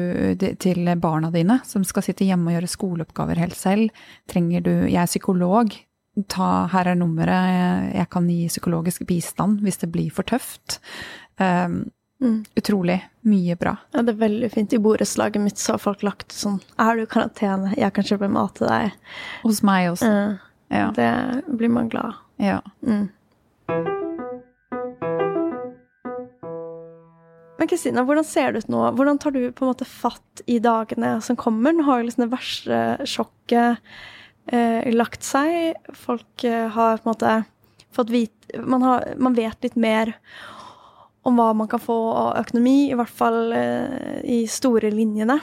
[0.62, 4.04] til barna dine som skal sitte hjemme og gjøre skoleoppgaver helt selv?
[4.30, 5.74] Trenger du Jeg er psykolog.
[6.30, 7.96] Ta, her er nummeret.
[7.96, 10.78] Jeg kan gi psykologisk bistand hvis det blir for tøft.
[11.42, 11.88] Um,
[12.22, 12.38] mm.
[12.62, 13.74] Utrolig mye bra.
[13.96, 14.76] Ja, det er veldig fint.
[14.78, 17.74] I borettslaget mitt så har folk lagt sånn Er du i karantene?
[17.80, 18.94] Jeg kan kjøpe mat til deg.
[19.42, 20.12] Hos meg også.
[20.12, 20.92] Uh, ja.
[20.94, 21.10] Det
[21.50, 22.22] blir man glad av.
[22.42, 22.62] Ja.
[22.86, 23.10] Mm.
[27.62, 28.80] Men Kristina, hvordan ser det ut nå?
[28.97, 31.76] Hvordan tar du på en måte fatt i dagene som kommer?
[31.78, 33.91] Nå har jo liksom det verste sjokket
[34.49, 35.78] eh, lagt seg.
[35.93, 37.34] Folk eh, har på en måte
[37.93, 38.82] fått vite man,
[39.22, 40.16] man, vet litt mer
[41.22, 45.38] om hva man kan få av økonomi, i hvert fall eh, i store linjene.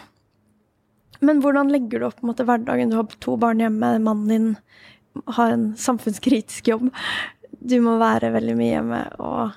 [1.22, 2.90] Men hvordan legger du opp måte, hverdagen?
[2.90, 4.50] Du har to barn hjemme, mannen din
[5.38, 6.90] har en samfunnskritisk jobb.
[7.62, 9.02] Du må være veldig mye hjemme.
[9.22, 9.54] og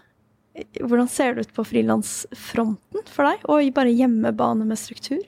[0.81, 5.23] hvordan ser det ut på frilansfronten for deg, og bare hjemmebane med struktur?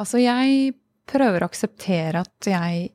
[0.00, 0.74] Altså, jeg
[1.08, 2.90] prøver å akseptere at jeg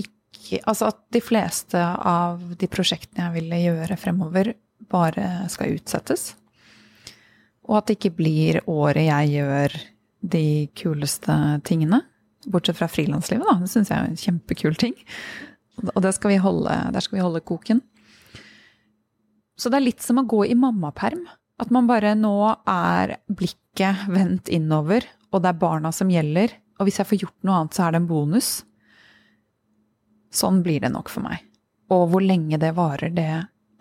[0.00, 4.48] ikke Altså at de fleste av de prosjektene jeg ville gjøre fremover,
[4.90, 6.32] bare skal utsettes.
[7.68, 9.76] Og at det ikke blir året jeg gjør
[10.34, 11.36] de kuleste
[11.68, 12.00] tingene.
[12.50, 13.60] Bortsett fra frilanslivet, da.
[13.60, 14.96] Det syns jeg er en kjempekul ting.
[15.92, 17.84] Og skal holde, der skal vi holde koken.
[19.60, 21.26] Så det er litt som å gå i mammaperm.
[21.60, 22.34] At man bare nå
[22.64, 26.54] er blikket vendt innover, og det er barna som gjelder.
[26.80, 28.50] Og hvis jeg får gjort noe annet, så er det en bonus.
[30.32, 31.44] Sånn blir det nok for meg.
[31.92, 33.28] Og hvor lenge det varer, det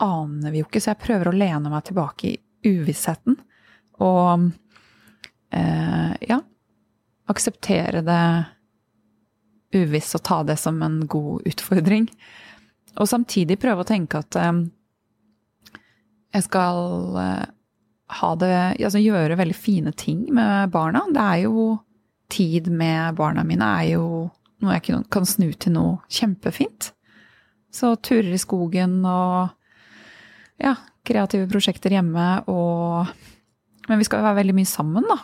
[0.04, 0.84] aner vi jo ikke.
[0.84, 3.40] Så jeg prøver å lene meg tilbake i uvissheten.
[4.04, 4.50] Og
[5.56, 6.42] eh, ja
[7.30, 8.46] akseptere det
[9.78, 12.10] uviss og ta det som en god utfordring.
[12.98, 14.64] Og samtidig prøve å tenke at eh,
[16.36, 17.46] jeg skal eh,
[18.20, 21.06] ha det Altså gjøre veldig fine ting med barna.
[21.14, 21.70] Det er jo
[22.30, 24.04] Tid med barna mine er jo
[24.62, 26.92] noe jeg kan snu til noe kjempefint.
[27.74, 29.50] Så turer i skogen og
[30.62, 33.10] ja, kreative prosjekter hjemme og
[33.90, 35.16] Men vi skal jo være veldig mye sammen, da.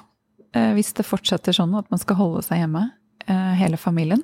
[0.57, 2.87] Eh, hvis det fortsetter sånn at man skal holde seg hjemme,
[3.27, 4.23] eh, hele familien.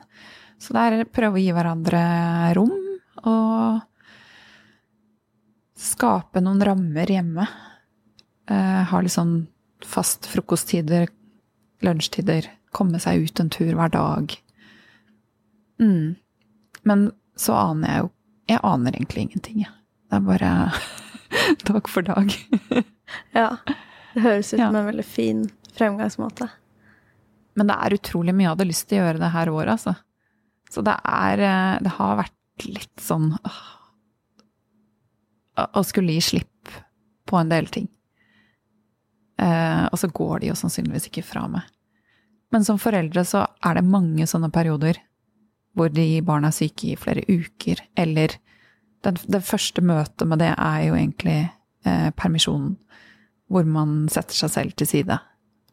[0.57, 2.01] Så det er prøve å gi hverandre
[2.57, 2.73] rom
[3.21, 3.83] og
[5.81, 7.47] skape noen rammer hjemme.
[8.51, 9.47] Eh, ha litt sånn
[9.85, 11.09] fast frokosttider,
[11.81, 14.35] lunsjtider, komme seg ut en tur hver dag.
[15.81, 16.15] Mm.
[16.87, 18.09] Men så aner jeg jo
[18.49, 19.71] Jeg aner egentlig ingenting, jeg.
[20.09, 20.47] Det er bare
[21.69, 22.33] dag for dag.
[23.39, 23.45] ja.
[24.11, 24.81] Det høres ut som ja.
[24.81, 25.45] en veldig fin
[25.77, 26.49] fremgangsmåte.
[27.55, 29.93] Men det er utrolig mye jeg hadde lyst til å gjøre det her året, altså.
[30.73, 33.61] Så det er eh, Det har vært litt sånn åh,
[35.73, 36.71] å skulle gi slipp
[37.29, 37.87] på en del ting.
[39.41, 41.65] Eh, og så går de jo sannsynligvis ikke fra meg.
[42.51, 44.99] Men som foreldre så er det mange sånne perioder
[45.77, 48.33] hvor de barna er syke i flere uker, eller
[49.05, 51.37] det, det første møtet med det er jo egentlig
[51.87, 52.75] eh, permisjonen.
[53.51, 55.17] Hvor man setter seg selv til side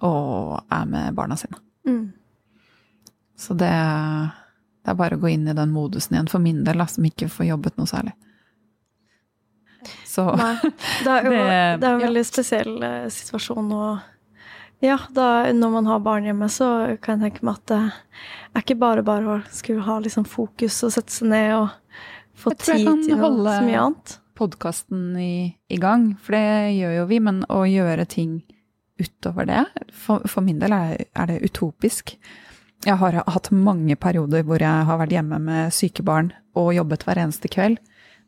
[0.03, 1.59] og er med barna sine.
[1.86, 2.09] Mm.
[3.39, 6.82] Så det, det, er bare å gå inn i den modusen igjen, for min del,
[6.91, 8.14] som ikke får jobbet noe særlig.
[10.07, 10.55] Så Nei.
[11.05, 12.29] Det er jo det, det er en veldig ja.
[12.31, 13.72] spesiell uh, situasjon.
[13.74, 17.81] Og ja, da, når man har barn hjemme, så kan jeg tenke meg at det
[18.55, 21.72] er ikke bare bare å skulle ha liksom fokus og sette seg ned og
[22.39, 24.18] få tid til noe så mye annet.
[24.39, 25.33] Podkasten i,
[25.66, 28.39] i gang, for det gjør jo vi, men å gjøre ting
[28.99, 29.64] utover det
[29.95, 32.14] For, for min del er, er, det utopisk.
[32.87, 37.03] Jeg har hatt mange perioder hvor jeg har vært hjemme med syke barn og jobbet
[37.07, 37.83] hver eneste kveld,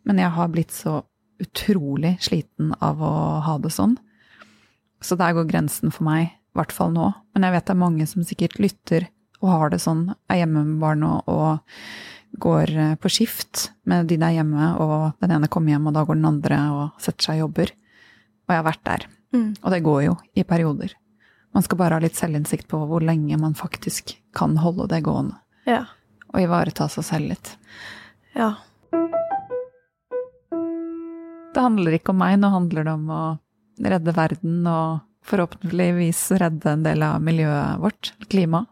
[0.07, 1.01] men jeg har blitt så
[1.43, 3.15] utrolig sliten av å
[3.47, 3.97] ha det sånn.
[5.01, 7.11] Så der går grensen for meg, i hvert fall nå.
[7.35, 9.09] Men jeg vet det er mange som sikkert lytter
[9.41, 14.11] og har det sånn, er hjemme med barn og, og går eh, på skift med
[14.11, 17.31] de der hjemme, og den ene kommer hjem, og da går den andre og setter
[17.31, 17.73] seg og jobber.
[18.45, 19.07] Og jeg har vært der.
[19.35, 19.49] Mm.
[19.63, 20.95] Og det går jo i perioder.
[21.55, 25.41] Man skal bare ha litt selvinnsikt på hvor lenge man faktisk kan holde det gående.
[25.67, 25.85] Ja.
[26.31, 27.55] Og ivareta seg selv litt.
[28.37, 28.55] Ja.
[31.55, 33.23] Det handler ikke om meg, nå handler det om å
[33.81, 38.71] redde verden og forhåpentligvis redde en del av miljøet vårt, klimaet,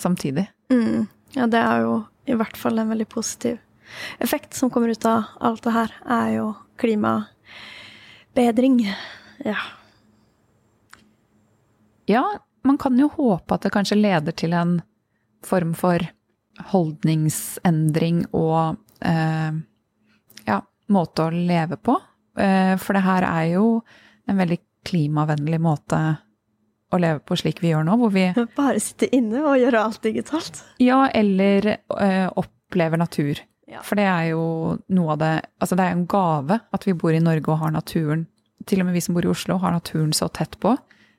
[0.00, 0.46] samtidig.
[0.72, 1.08] Mm.
[1.34, 1.98] Ja, det er jo
[2.28, 3.58] i hvert fall en veldig positiv
[4.18, 6.46] effekt som kommer ut av alt det her, er jo
[6.80, 8.80] klimabedring.
[9.44, 9.58] Ja.
[12.06, 12.24] Ja,
[12.62, 14.80] man kan jo håpe at det kanskje leder til en
[15.46, 16.04] form for
[16.72, 19.52] holdningsendring og eh,
[20.46, 20.58] ja,
[20.92, 21.98] måte å leve på.
[22.38, 23.66] Eh, for det her er jo
[24.30, 26.00] en veldig klimavennlig måte
[26.92, 28.26] å leve på slik vi gjør nå, hvor vi
[28.58, 30.64] Bare sitte inne og gjøre alt digitalt.
[30.82, 33.38] Ja, eller oppleve opplever natur.
[33.68, 33.82] Ja.
[33.84, 34.44] For det er jo
[34.92, 37.70] noe av det Altså, det er en gave at vi bor i Norge og har
[37.72, 38.26] naturen
[38.66, 40.76] Til og med vi som bor i Oslo, har naturen så tett på.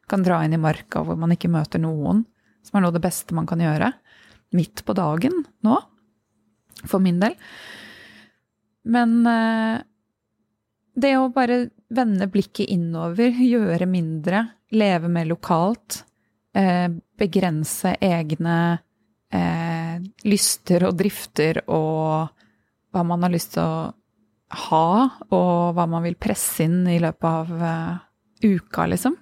[0.07, 2.23] Kan dra inn i marka hvor man ikke møter noen,
[2.63, 3.89] som er noe av det beste man kan gjøre.
[4.55, 5.79] Midt på dagen nå,
[6.87, 7.35] for min del.
[8.87, 9.83] Men eh,
[10.93, 16.03] det å bare vende blikket innover, gjøre mindre, leve mer lokalt,
[16.53, 18.57] eh, begrense egne
[19.33, 19.97] eh,
[20.29, 22.29] lyster og drifter og
[22.93, 23.89] hva man har lyst til å
[24.69, 24.87] ha,
[25.33, 27.97] og hva man vil presse inn i løpet av eh,
[28.43, 29.17] uka, liksom.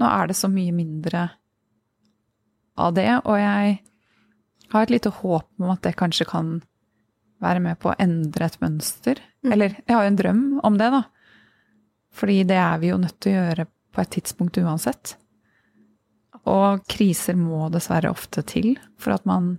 [0.00, 1.28] Nå er det så mye mindre
[2.82, 3.78] av det, og jeg
[4.72, 6.54] har et lite håp om at det kanskje kan
[7.42, 9.20] være med på å endre et mønster.
[9.42, 9.52] Mm.
[9.56, 11.02] Eller jeg har jo en drøm om det, da.
[12.12, 15.16] Fordi det er vi jo nødt til å gjøre på et tidspunkt uansett.
[16.48, 19.56] Og kriser må dessverre ofte til for at man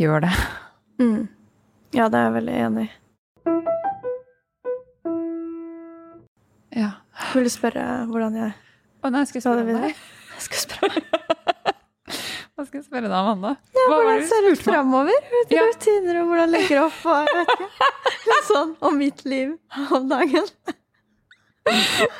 [0.00, 0.34] gjør det.
[0.94, 1.24] Mm.
[1.90, 2.90] Ja, det er jeg veldig enig i.
[6.78, 6.90] Ja.
[7.32, 8.52] Vil du spørre hvordan jeg
[9.02, 9.90] Å, nei, skal jeg spørre videre?
[9.90, 10.04] deg?
[10.34, 11.13] Jeg skal spørre
[12.56, 13.56] Hva skal jeg spørre deg, om, Anna?
[13.74, 15.24] ja, hvordan ser det ut framover?
[15.50, 15.64] Ja.
[15.66, 17.88] Rutiner og hvordan legger opp og jeg vet ikke.
[18.30, 19.56] Litt sånn om mitt liv
[19.98, 20.46] om dagen.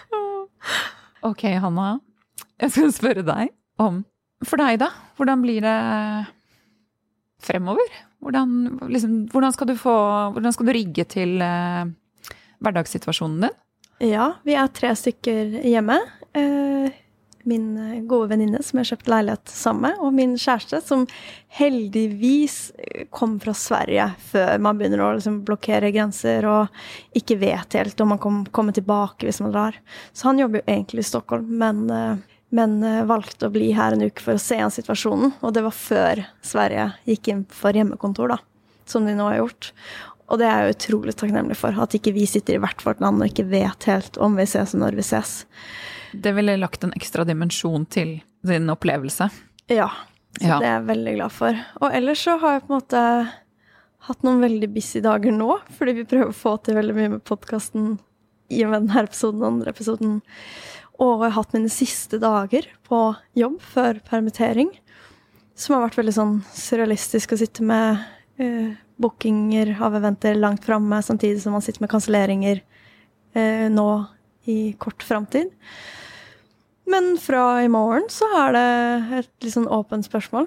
[1.25, 1.99] Ok, Hanna.
[2.61, 4.03] Jeg skal spørre deg om
[4.45, 4.91] For deg, da?
[5.17, 5.77] Hvordan blir det
[7.45, 7.95] fremover?
[8.25, 8.51] Hvordan,
[8.93, 9.95] liksom, hvordan, skal, du få,
[10.35, 11.89] hvordan skal du rigge til eh,
[12.65, 13.57] hverdagssituasjonen din?
[14.11, 15.97] Ja, vi er tre stykker hjemme.
[16.37, 16.93] Eh,
[17.49, 21.05] min eh, gode venninne som jeg har kjøpt leilighet sammen med, og min kjæreste som
[21.59, 27.79] heldigvis eh, kom fra Sverige før man begynner å liksom blokkere grenser og ikke vet
[27.79, 29.79] helt om man kan komme tilbake hvis man drar.
[30.13, 32.79] Så han jobber jo egentlig i Stockholm, men, eh, men
[33.09, 35.37] valgte å bli her en uke for å se an situasjonen.
[35.43, 38.39] Og det var før Sverige gikk inn for hjemmekontor, da,
[38.87, 39.73] som de nå har gjort.
[40.33, 41.77] Og det er jeg utrolig takknemlig for.
[41.85, 44.73] At ikke vi sitter i hvert vårt land og ikke vet helt om vi ses
[44.75, 45.35] og når vi ses.
[46.15, 48.17] Det ville lagt en ekstra dimensjon til
[48.47, 49.31] din opplevelse.
[49.73, 49.91] Ja.
[50.41, 50.59] Så Ja.
[50.59, 51.59] det er jeg veldig glad for.
[51.81, 53.03] Og ellers så har jeg på en måte
[54.09, 57.25] hatt noen veldig busy dager nå, fordi vi prøver å få til veldig mye med
[57.25, 57.99] podkasten
[58.51, 60.17] i og med denne episoden og andre episoden.
[61.01, 64.71] Og jeg har hatt mine siste dager på jobb før permittering.
[65.55, 68.03] Som har vært veldig sånn surrealistisk å sitte med
[68.39, 72.61] eh, bookinger av eventer langt framme, samtidig som man sitter med kanselleringer
[73.35, 73.89] uh, nå
[74.51, 75.51] i kort framtid.
[76.87, 78.69] Men fra i morgen så er det
[79.19, 80.47] et litt sånn åpent spørsmål.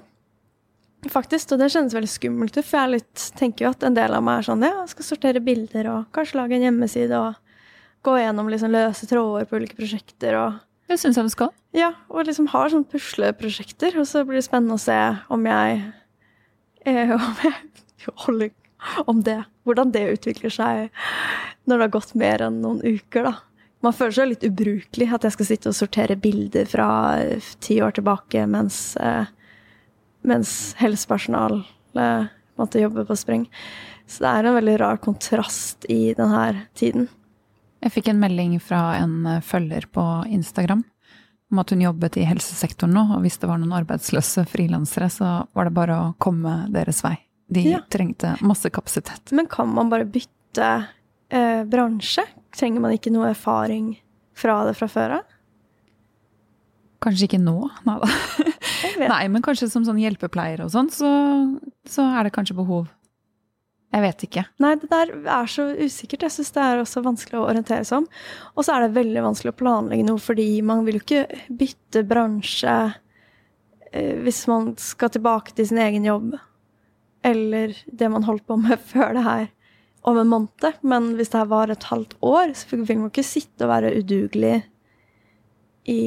[1.12, 4.16] Faktisk, og det kjennes veldig skummelt ut, for jeg litt, tenker jo at en del
[4.18, 7.38] av meg er sånn ja, jeg skal sortere bilder og kanskje lage en hjemmeside og
[8.08, 10.58] gå gjennom liksom løse tråder på ulike prosjekter og
[10.88, 11.54] Det syns jeg du skal.
[11.76, 14.98] ja, og liksom har sånne pusleprosjekter, og så blir det spennende å se
[15.34, 15.82] om jeg
[16.88, 17.12] eh,
[19.06, 20.90] Om det Hvordan det utvikler seg
[21.68, 23.34] når det har gått mer enn noen uker, da.
[23.84, 26.88] Man føler seg litt ubrukelig at jeg skal sitte og sortere bilder fra
[27.20, 29.28] eh, ti år tilbake mens, eh,
[30.24, 31.60] mens helsepersonal
[32.58, 33.48] måtte jobbe på spreng.
[34.08, 37.10] Så det er en veldig rar kontrast i denne tiden.
[37.84, 40.86] Jeg fikk en melding fra en følger på Instagram
[41.52, 45.30] om at hun jobbet i helsesektoren nå, og hvis det var noen arbeidsløse frilansere, så
[45.56, 47.16] var det bare å komme deres vei.
[47.50, 47.80] De Ja.
[47.90, 49.32] trengte masse kapasitet.
[49.32, 50.88] Men kan man bare bytte
[51.32, 52.26] eh, bransje?
[52.52, 53.94] Trenger man ikke noe erfaring
[54.36, 55.24] fra det fra før av?
[57.00, 58.08] Kanskje ikke nå, nei da.
[58.98, 61.10] Nei, men kanskje som sånn hjelpepleier og sånn, så,
[61.88, 62.88] så er det kanskje behov.
[63.96, 64.44] Jeg vet ikke.
[64.62, 66.26] Nei, det der er så usikkert.
[66.28, 68.08] Jeg syns det er også vanskelig å orientere seg om.
[68.54, 72.04] Og så er det veldig vanskelig å planlegge noe, fordi man vil jo ikke bytte
[72.08, 72.76] bransje
[73.94, 76.36] eh, hvis man skal tilbake til sin egen jobb.
[77.28, 79.48] eller det man holdt på med før det her,
[80.08, 80.82] om en måned.
[80.82, 83.96] Men hvis det her var et halvt år, så vil man ikke sitte og være
[83.98, 84.58] udugelig
[85.88, 86.02] i,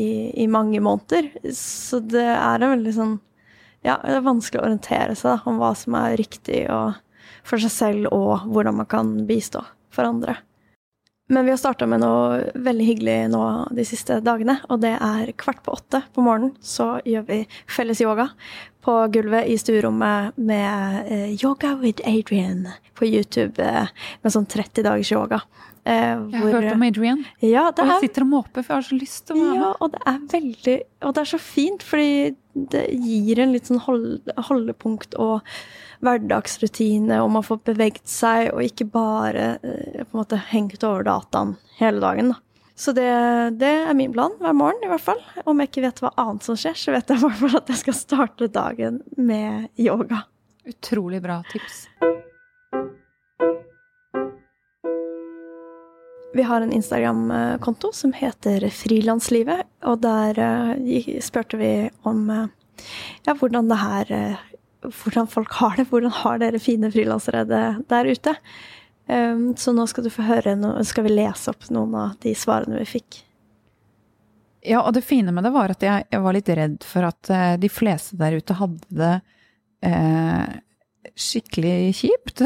[0.44, 1.32] i mange måneder.
[1.56, 3.18] Så det er en veldig sånn
[3.80, 6.98] Ja, det er vanskelig å orientere seg da, om hva som er riktig og
[7.46, 10.38] for seg selv, og hvordan man kan bistå for andre.
[11.30, 13.42] Men vi har starta med noe veldig hyggelig nå
[13.78, 17.38] de siste dagene, og det er kvart på åtte på morgenen så gjør vi
[17.70, 18.26] felles yoga
[18.82, 22.66] på gulvet i stuerommet med eh, Yoga with Adrian
[22.98, 23.92] på YouTube eh,
[24.24, 25.38] med sånn 30 dagers yoga.
[25.84, 27.22] Eh, jeg har hørt om Adrian.
[27.44, 29.52] Ja, det og jeg sitter og måper, for jeg har så lyst til å være
[29.52, 29.62] med.
[29.62, 32.10] Ja, og det er veldig Og det er så fint, fordi
[32.74, 35.46] det gir en litt sånn hold, holdepunkt og
[36.04, 41.04] hverdagsrutine, og man får beveget seg, og ikke bare eh, på en måte hengt over
[41.06, 42.32] dataen hele dagen.
[42.34, 42.40] da.
[42.80, 43.10] Så det,
[43.60, 45.18] det, er min plan hver morgen, i hvert fall.
[45.44, 47.72] Om jeg ikke vet hva annet som skjer, så vet jeg i hvert fall at
[47.74, 50.22] jeg skal starte dagen med yoga.
[50.64, 51.82] Utrolig bra tips.
[56.32, 61.72] Vi har en Instagram-konto som heter Frilanslivet, og der uh, spurte vi
[62.08, 62.46] om uh,
[63.26, 64.14] ja, hvordan det her
[64.80, 65.88] Hvordan folk har det.
[65.90, 68.36] Hvordan har dere fine frilansere der ute?
[69.10, 72.30] Um, så nå skal du få høre noe, skal vi lese opp noen av de
[72.38, 73.24] svarene vi fikk.
[74.62, 77.32] Ja, og det fine med det var at jeg, jeg var litt redd for at
[77.32, 79.14] uh, de fleste der ute hadde det
[79.88, 80.60] uh,
[81.18, 82.44] skikkelig kjipt.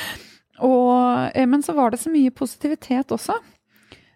[0.68, 0.92] og,
[1.32, 3.38] uh, men så var det så mye positivitet også.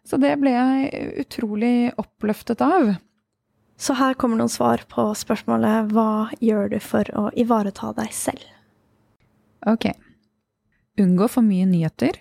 [0.08, 2.94] Så det ble jeg utrolig oppløftet av.
[3.78, 8.42] Så her kommer noen svar på spørsmålet hva gjør du for å ivareta deg selv?
[9.70, 9.92] Ok.
[10.98, 12.18] Unngå for mye nyheter.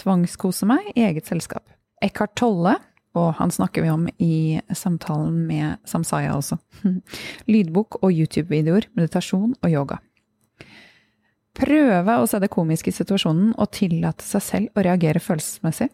[0.00, 1.64] Tvangskose meg i eget selskap.
[2.04, 2.74] Eckhart Tolle,
[3.16, 6.58] og han snakker vi om i samtalen med Samsaya også.
[7.52, 10.00] Lydbok og YouTube-videoer, meditasjon og yoga.
[11.54, 15.88] Prøve å se det komiske i situasjonen og tillate seg selv å reagere følelsesmessig.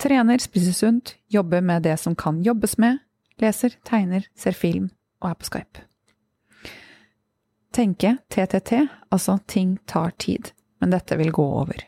[0.00, 3.02] Trener, spiser sunt, jobber med det som kan jobbes med,
[3.36, 4.88] leser, tegner, ser film
[5.20, 5.82] og er på Skype.
[7.76, 11.84] Tenke TTT, altså ting tar tid, men dette vil gå over.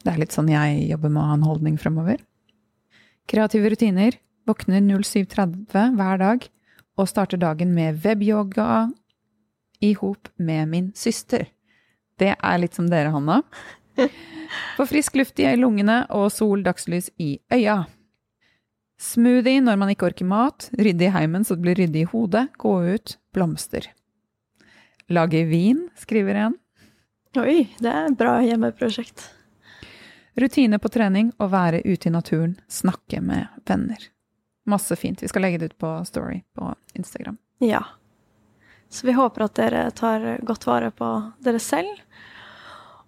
[0.00, 2.22] Det er litt sånn jeg jobber med å ha en holdning fremover.
[3.28, 4.16] Kreative rutiner.
[4.48, 6.46] Våkner 07.30 hver dag
[6.98, 8.88] og starter dagen med webyoga
[9.84, 11.44] i hop med min søster.
[12.18, 13.42] Det er litt som dere, Hanna.
[14.76, 17.84] Få frisk luft i lungene og sol, dagslys i øya.
[19.00, 20.68] Smoothie når man ikke orker mat.
[20.76, 22.48] Rydde i heimen så det blir ryddig i hodet.
[22.60, 23.16] Gå ut.
[23.34, 23.86] Blomster.
[25.10, 26.56] Lage vin, skriver en.
[27.38, 29.22] Oi, det er et bra hjemmeprosjekt.
[30.40, 34.02] Rutine på trening og være ute i naturen, snakke med venner.
[34.70, 35.22] Masse fint.
[35.22, 37.38] Vi skal legge det ut på Story på Instagram.
[37.58, 37.82] Ja.
[38.88, 41.08] Så vi håper at dere tar godt vare på
[41.42, 41.90] dere selv.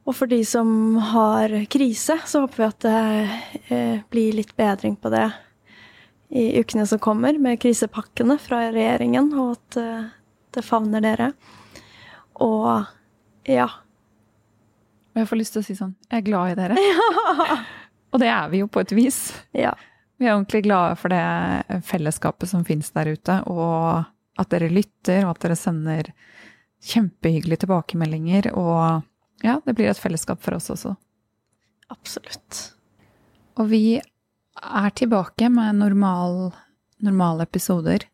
[0.03, 4.97] Og for de som har krise, så håper vi at det eh, blir litt bedring
[4.99, 5.29] på det
[6.33, 10.11] i ukene som kommer, med krisepakkene fra regjeringen, og at eh,
[10.57, 11.31] det favner dere.
[12.43, 12.83] Og
[13.47, 13.69] ja.
[15.13, 16.79] Og jeg får lyst til å si sånn Jeg er glad i dere.
[16.81, 17.57] Ja.
[18.13, 19.19] Og det er vi jo på et vis.
[19.57, 19.73] Ja.
[20.21, 24.05] Vi er ordentlig glade for det fellesskapet som finnes der ute, og
[24.41, 26.11] at dere lytter, og at dere sender
[26.85, 28.51] kjempehyggelige tilbakemeldinger.
[28.53, 29.01] Og
[29.43, 30.95] ja, det blir et fellesskap for oss også.
[31.93, 32.63] Absolutt.
[33.61, 36.53] Og vi er tilbake med normal,
[37.03, 38.07] normale episoder.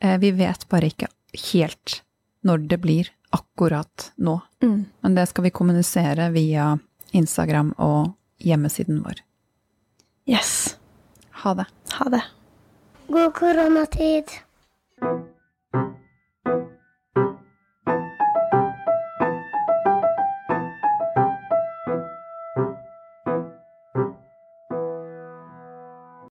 [0.00, 1.10] Eh, vi vet bare ikke
[1.52, 2.00] helt
[2.46, 4.38] når det blir akkurat nå.
[4.62, 4.84] Mm.
[5.00, 6.76] Men det skal vi kommunisere via
[7.16, 9.22] Instagram og hjemmesiden vår.
[10.26, 10.76] Yes.
[11.42, 11.66] Ha det.
[11.98, 12.22] Ha det.
[13.08, 14.30] God koronatid.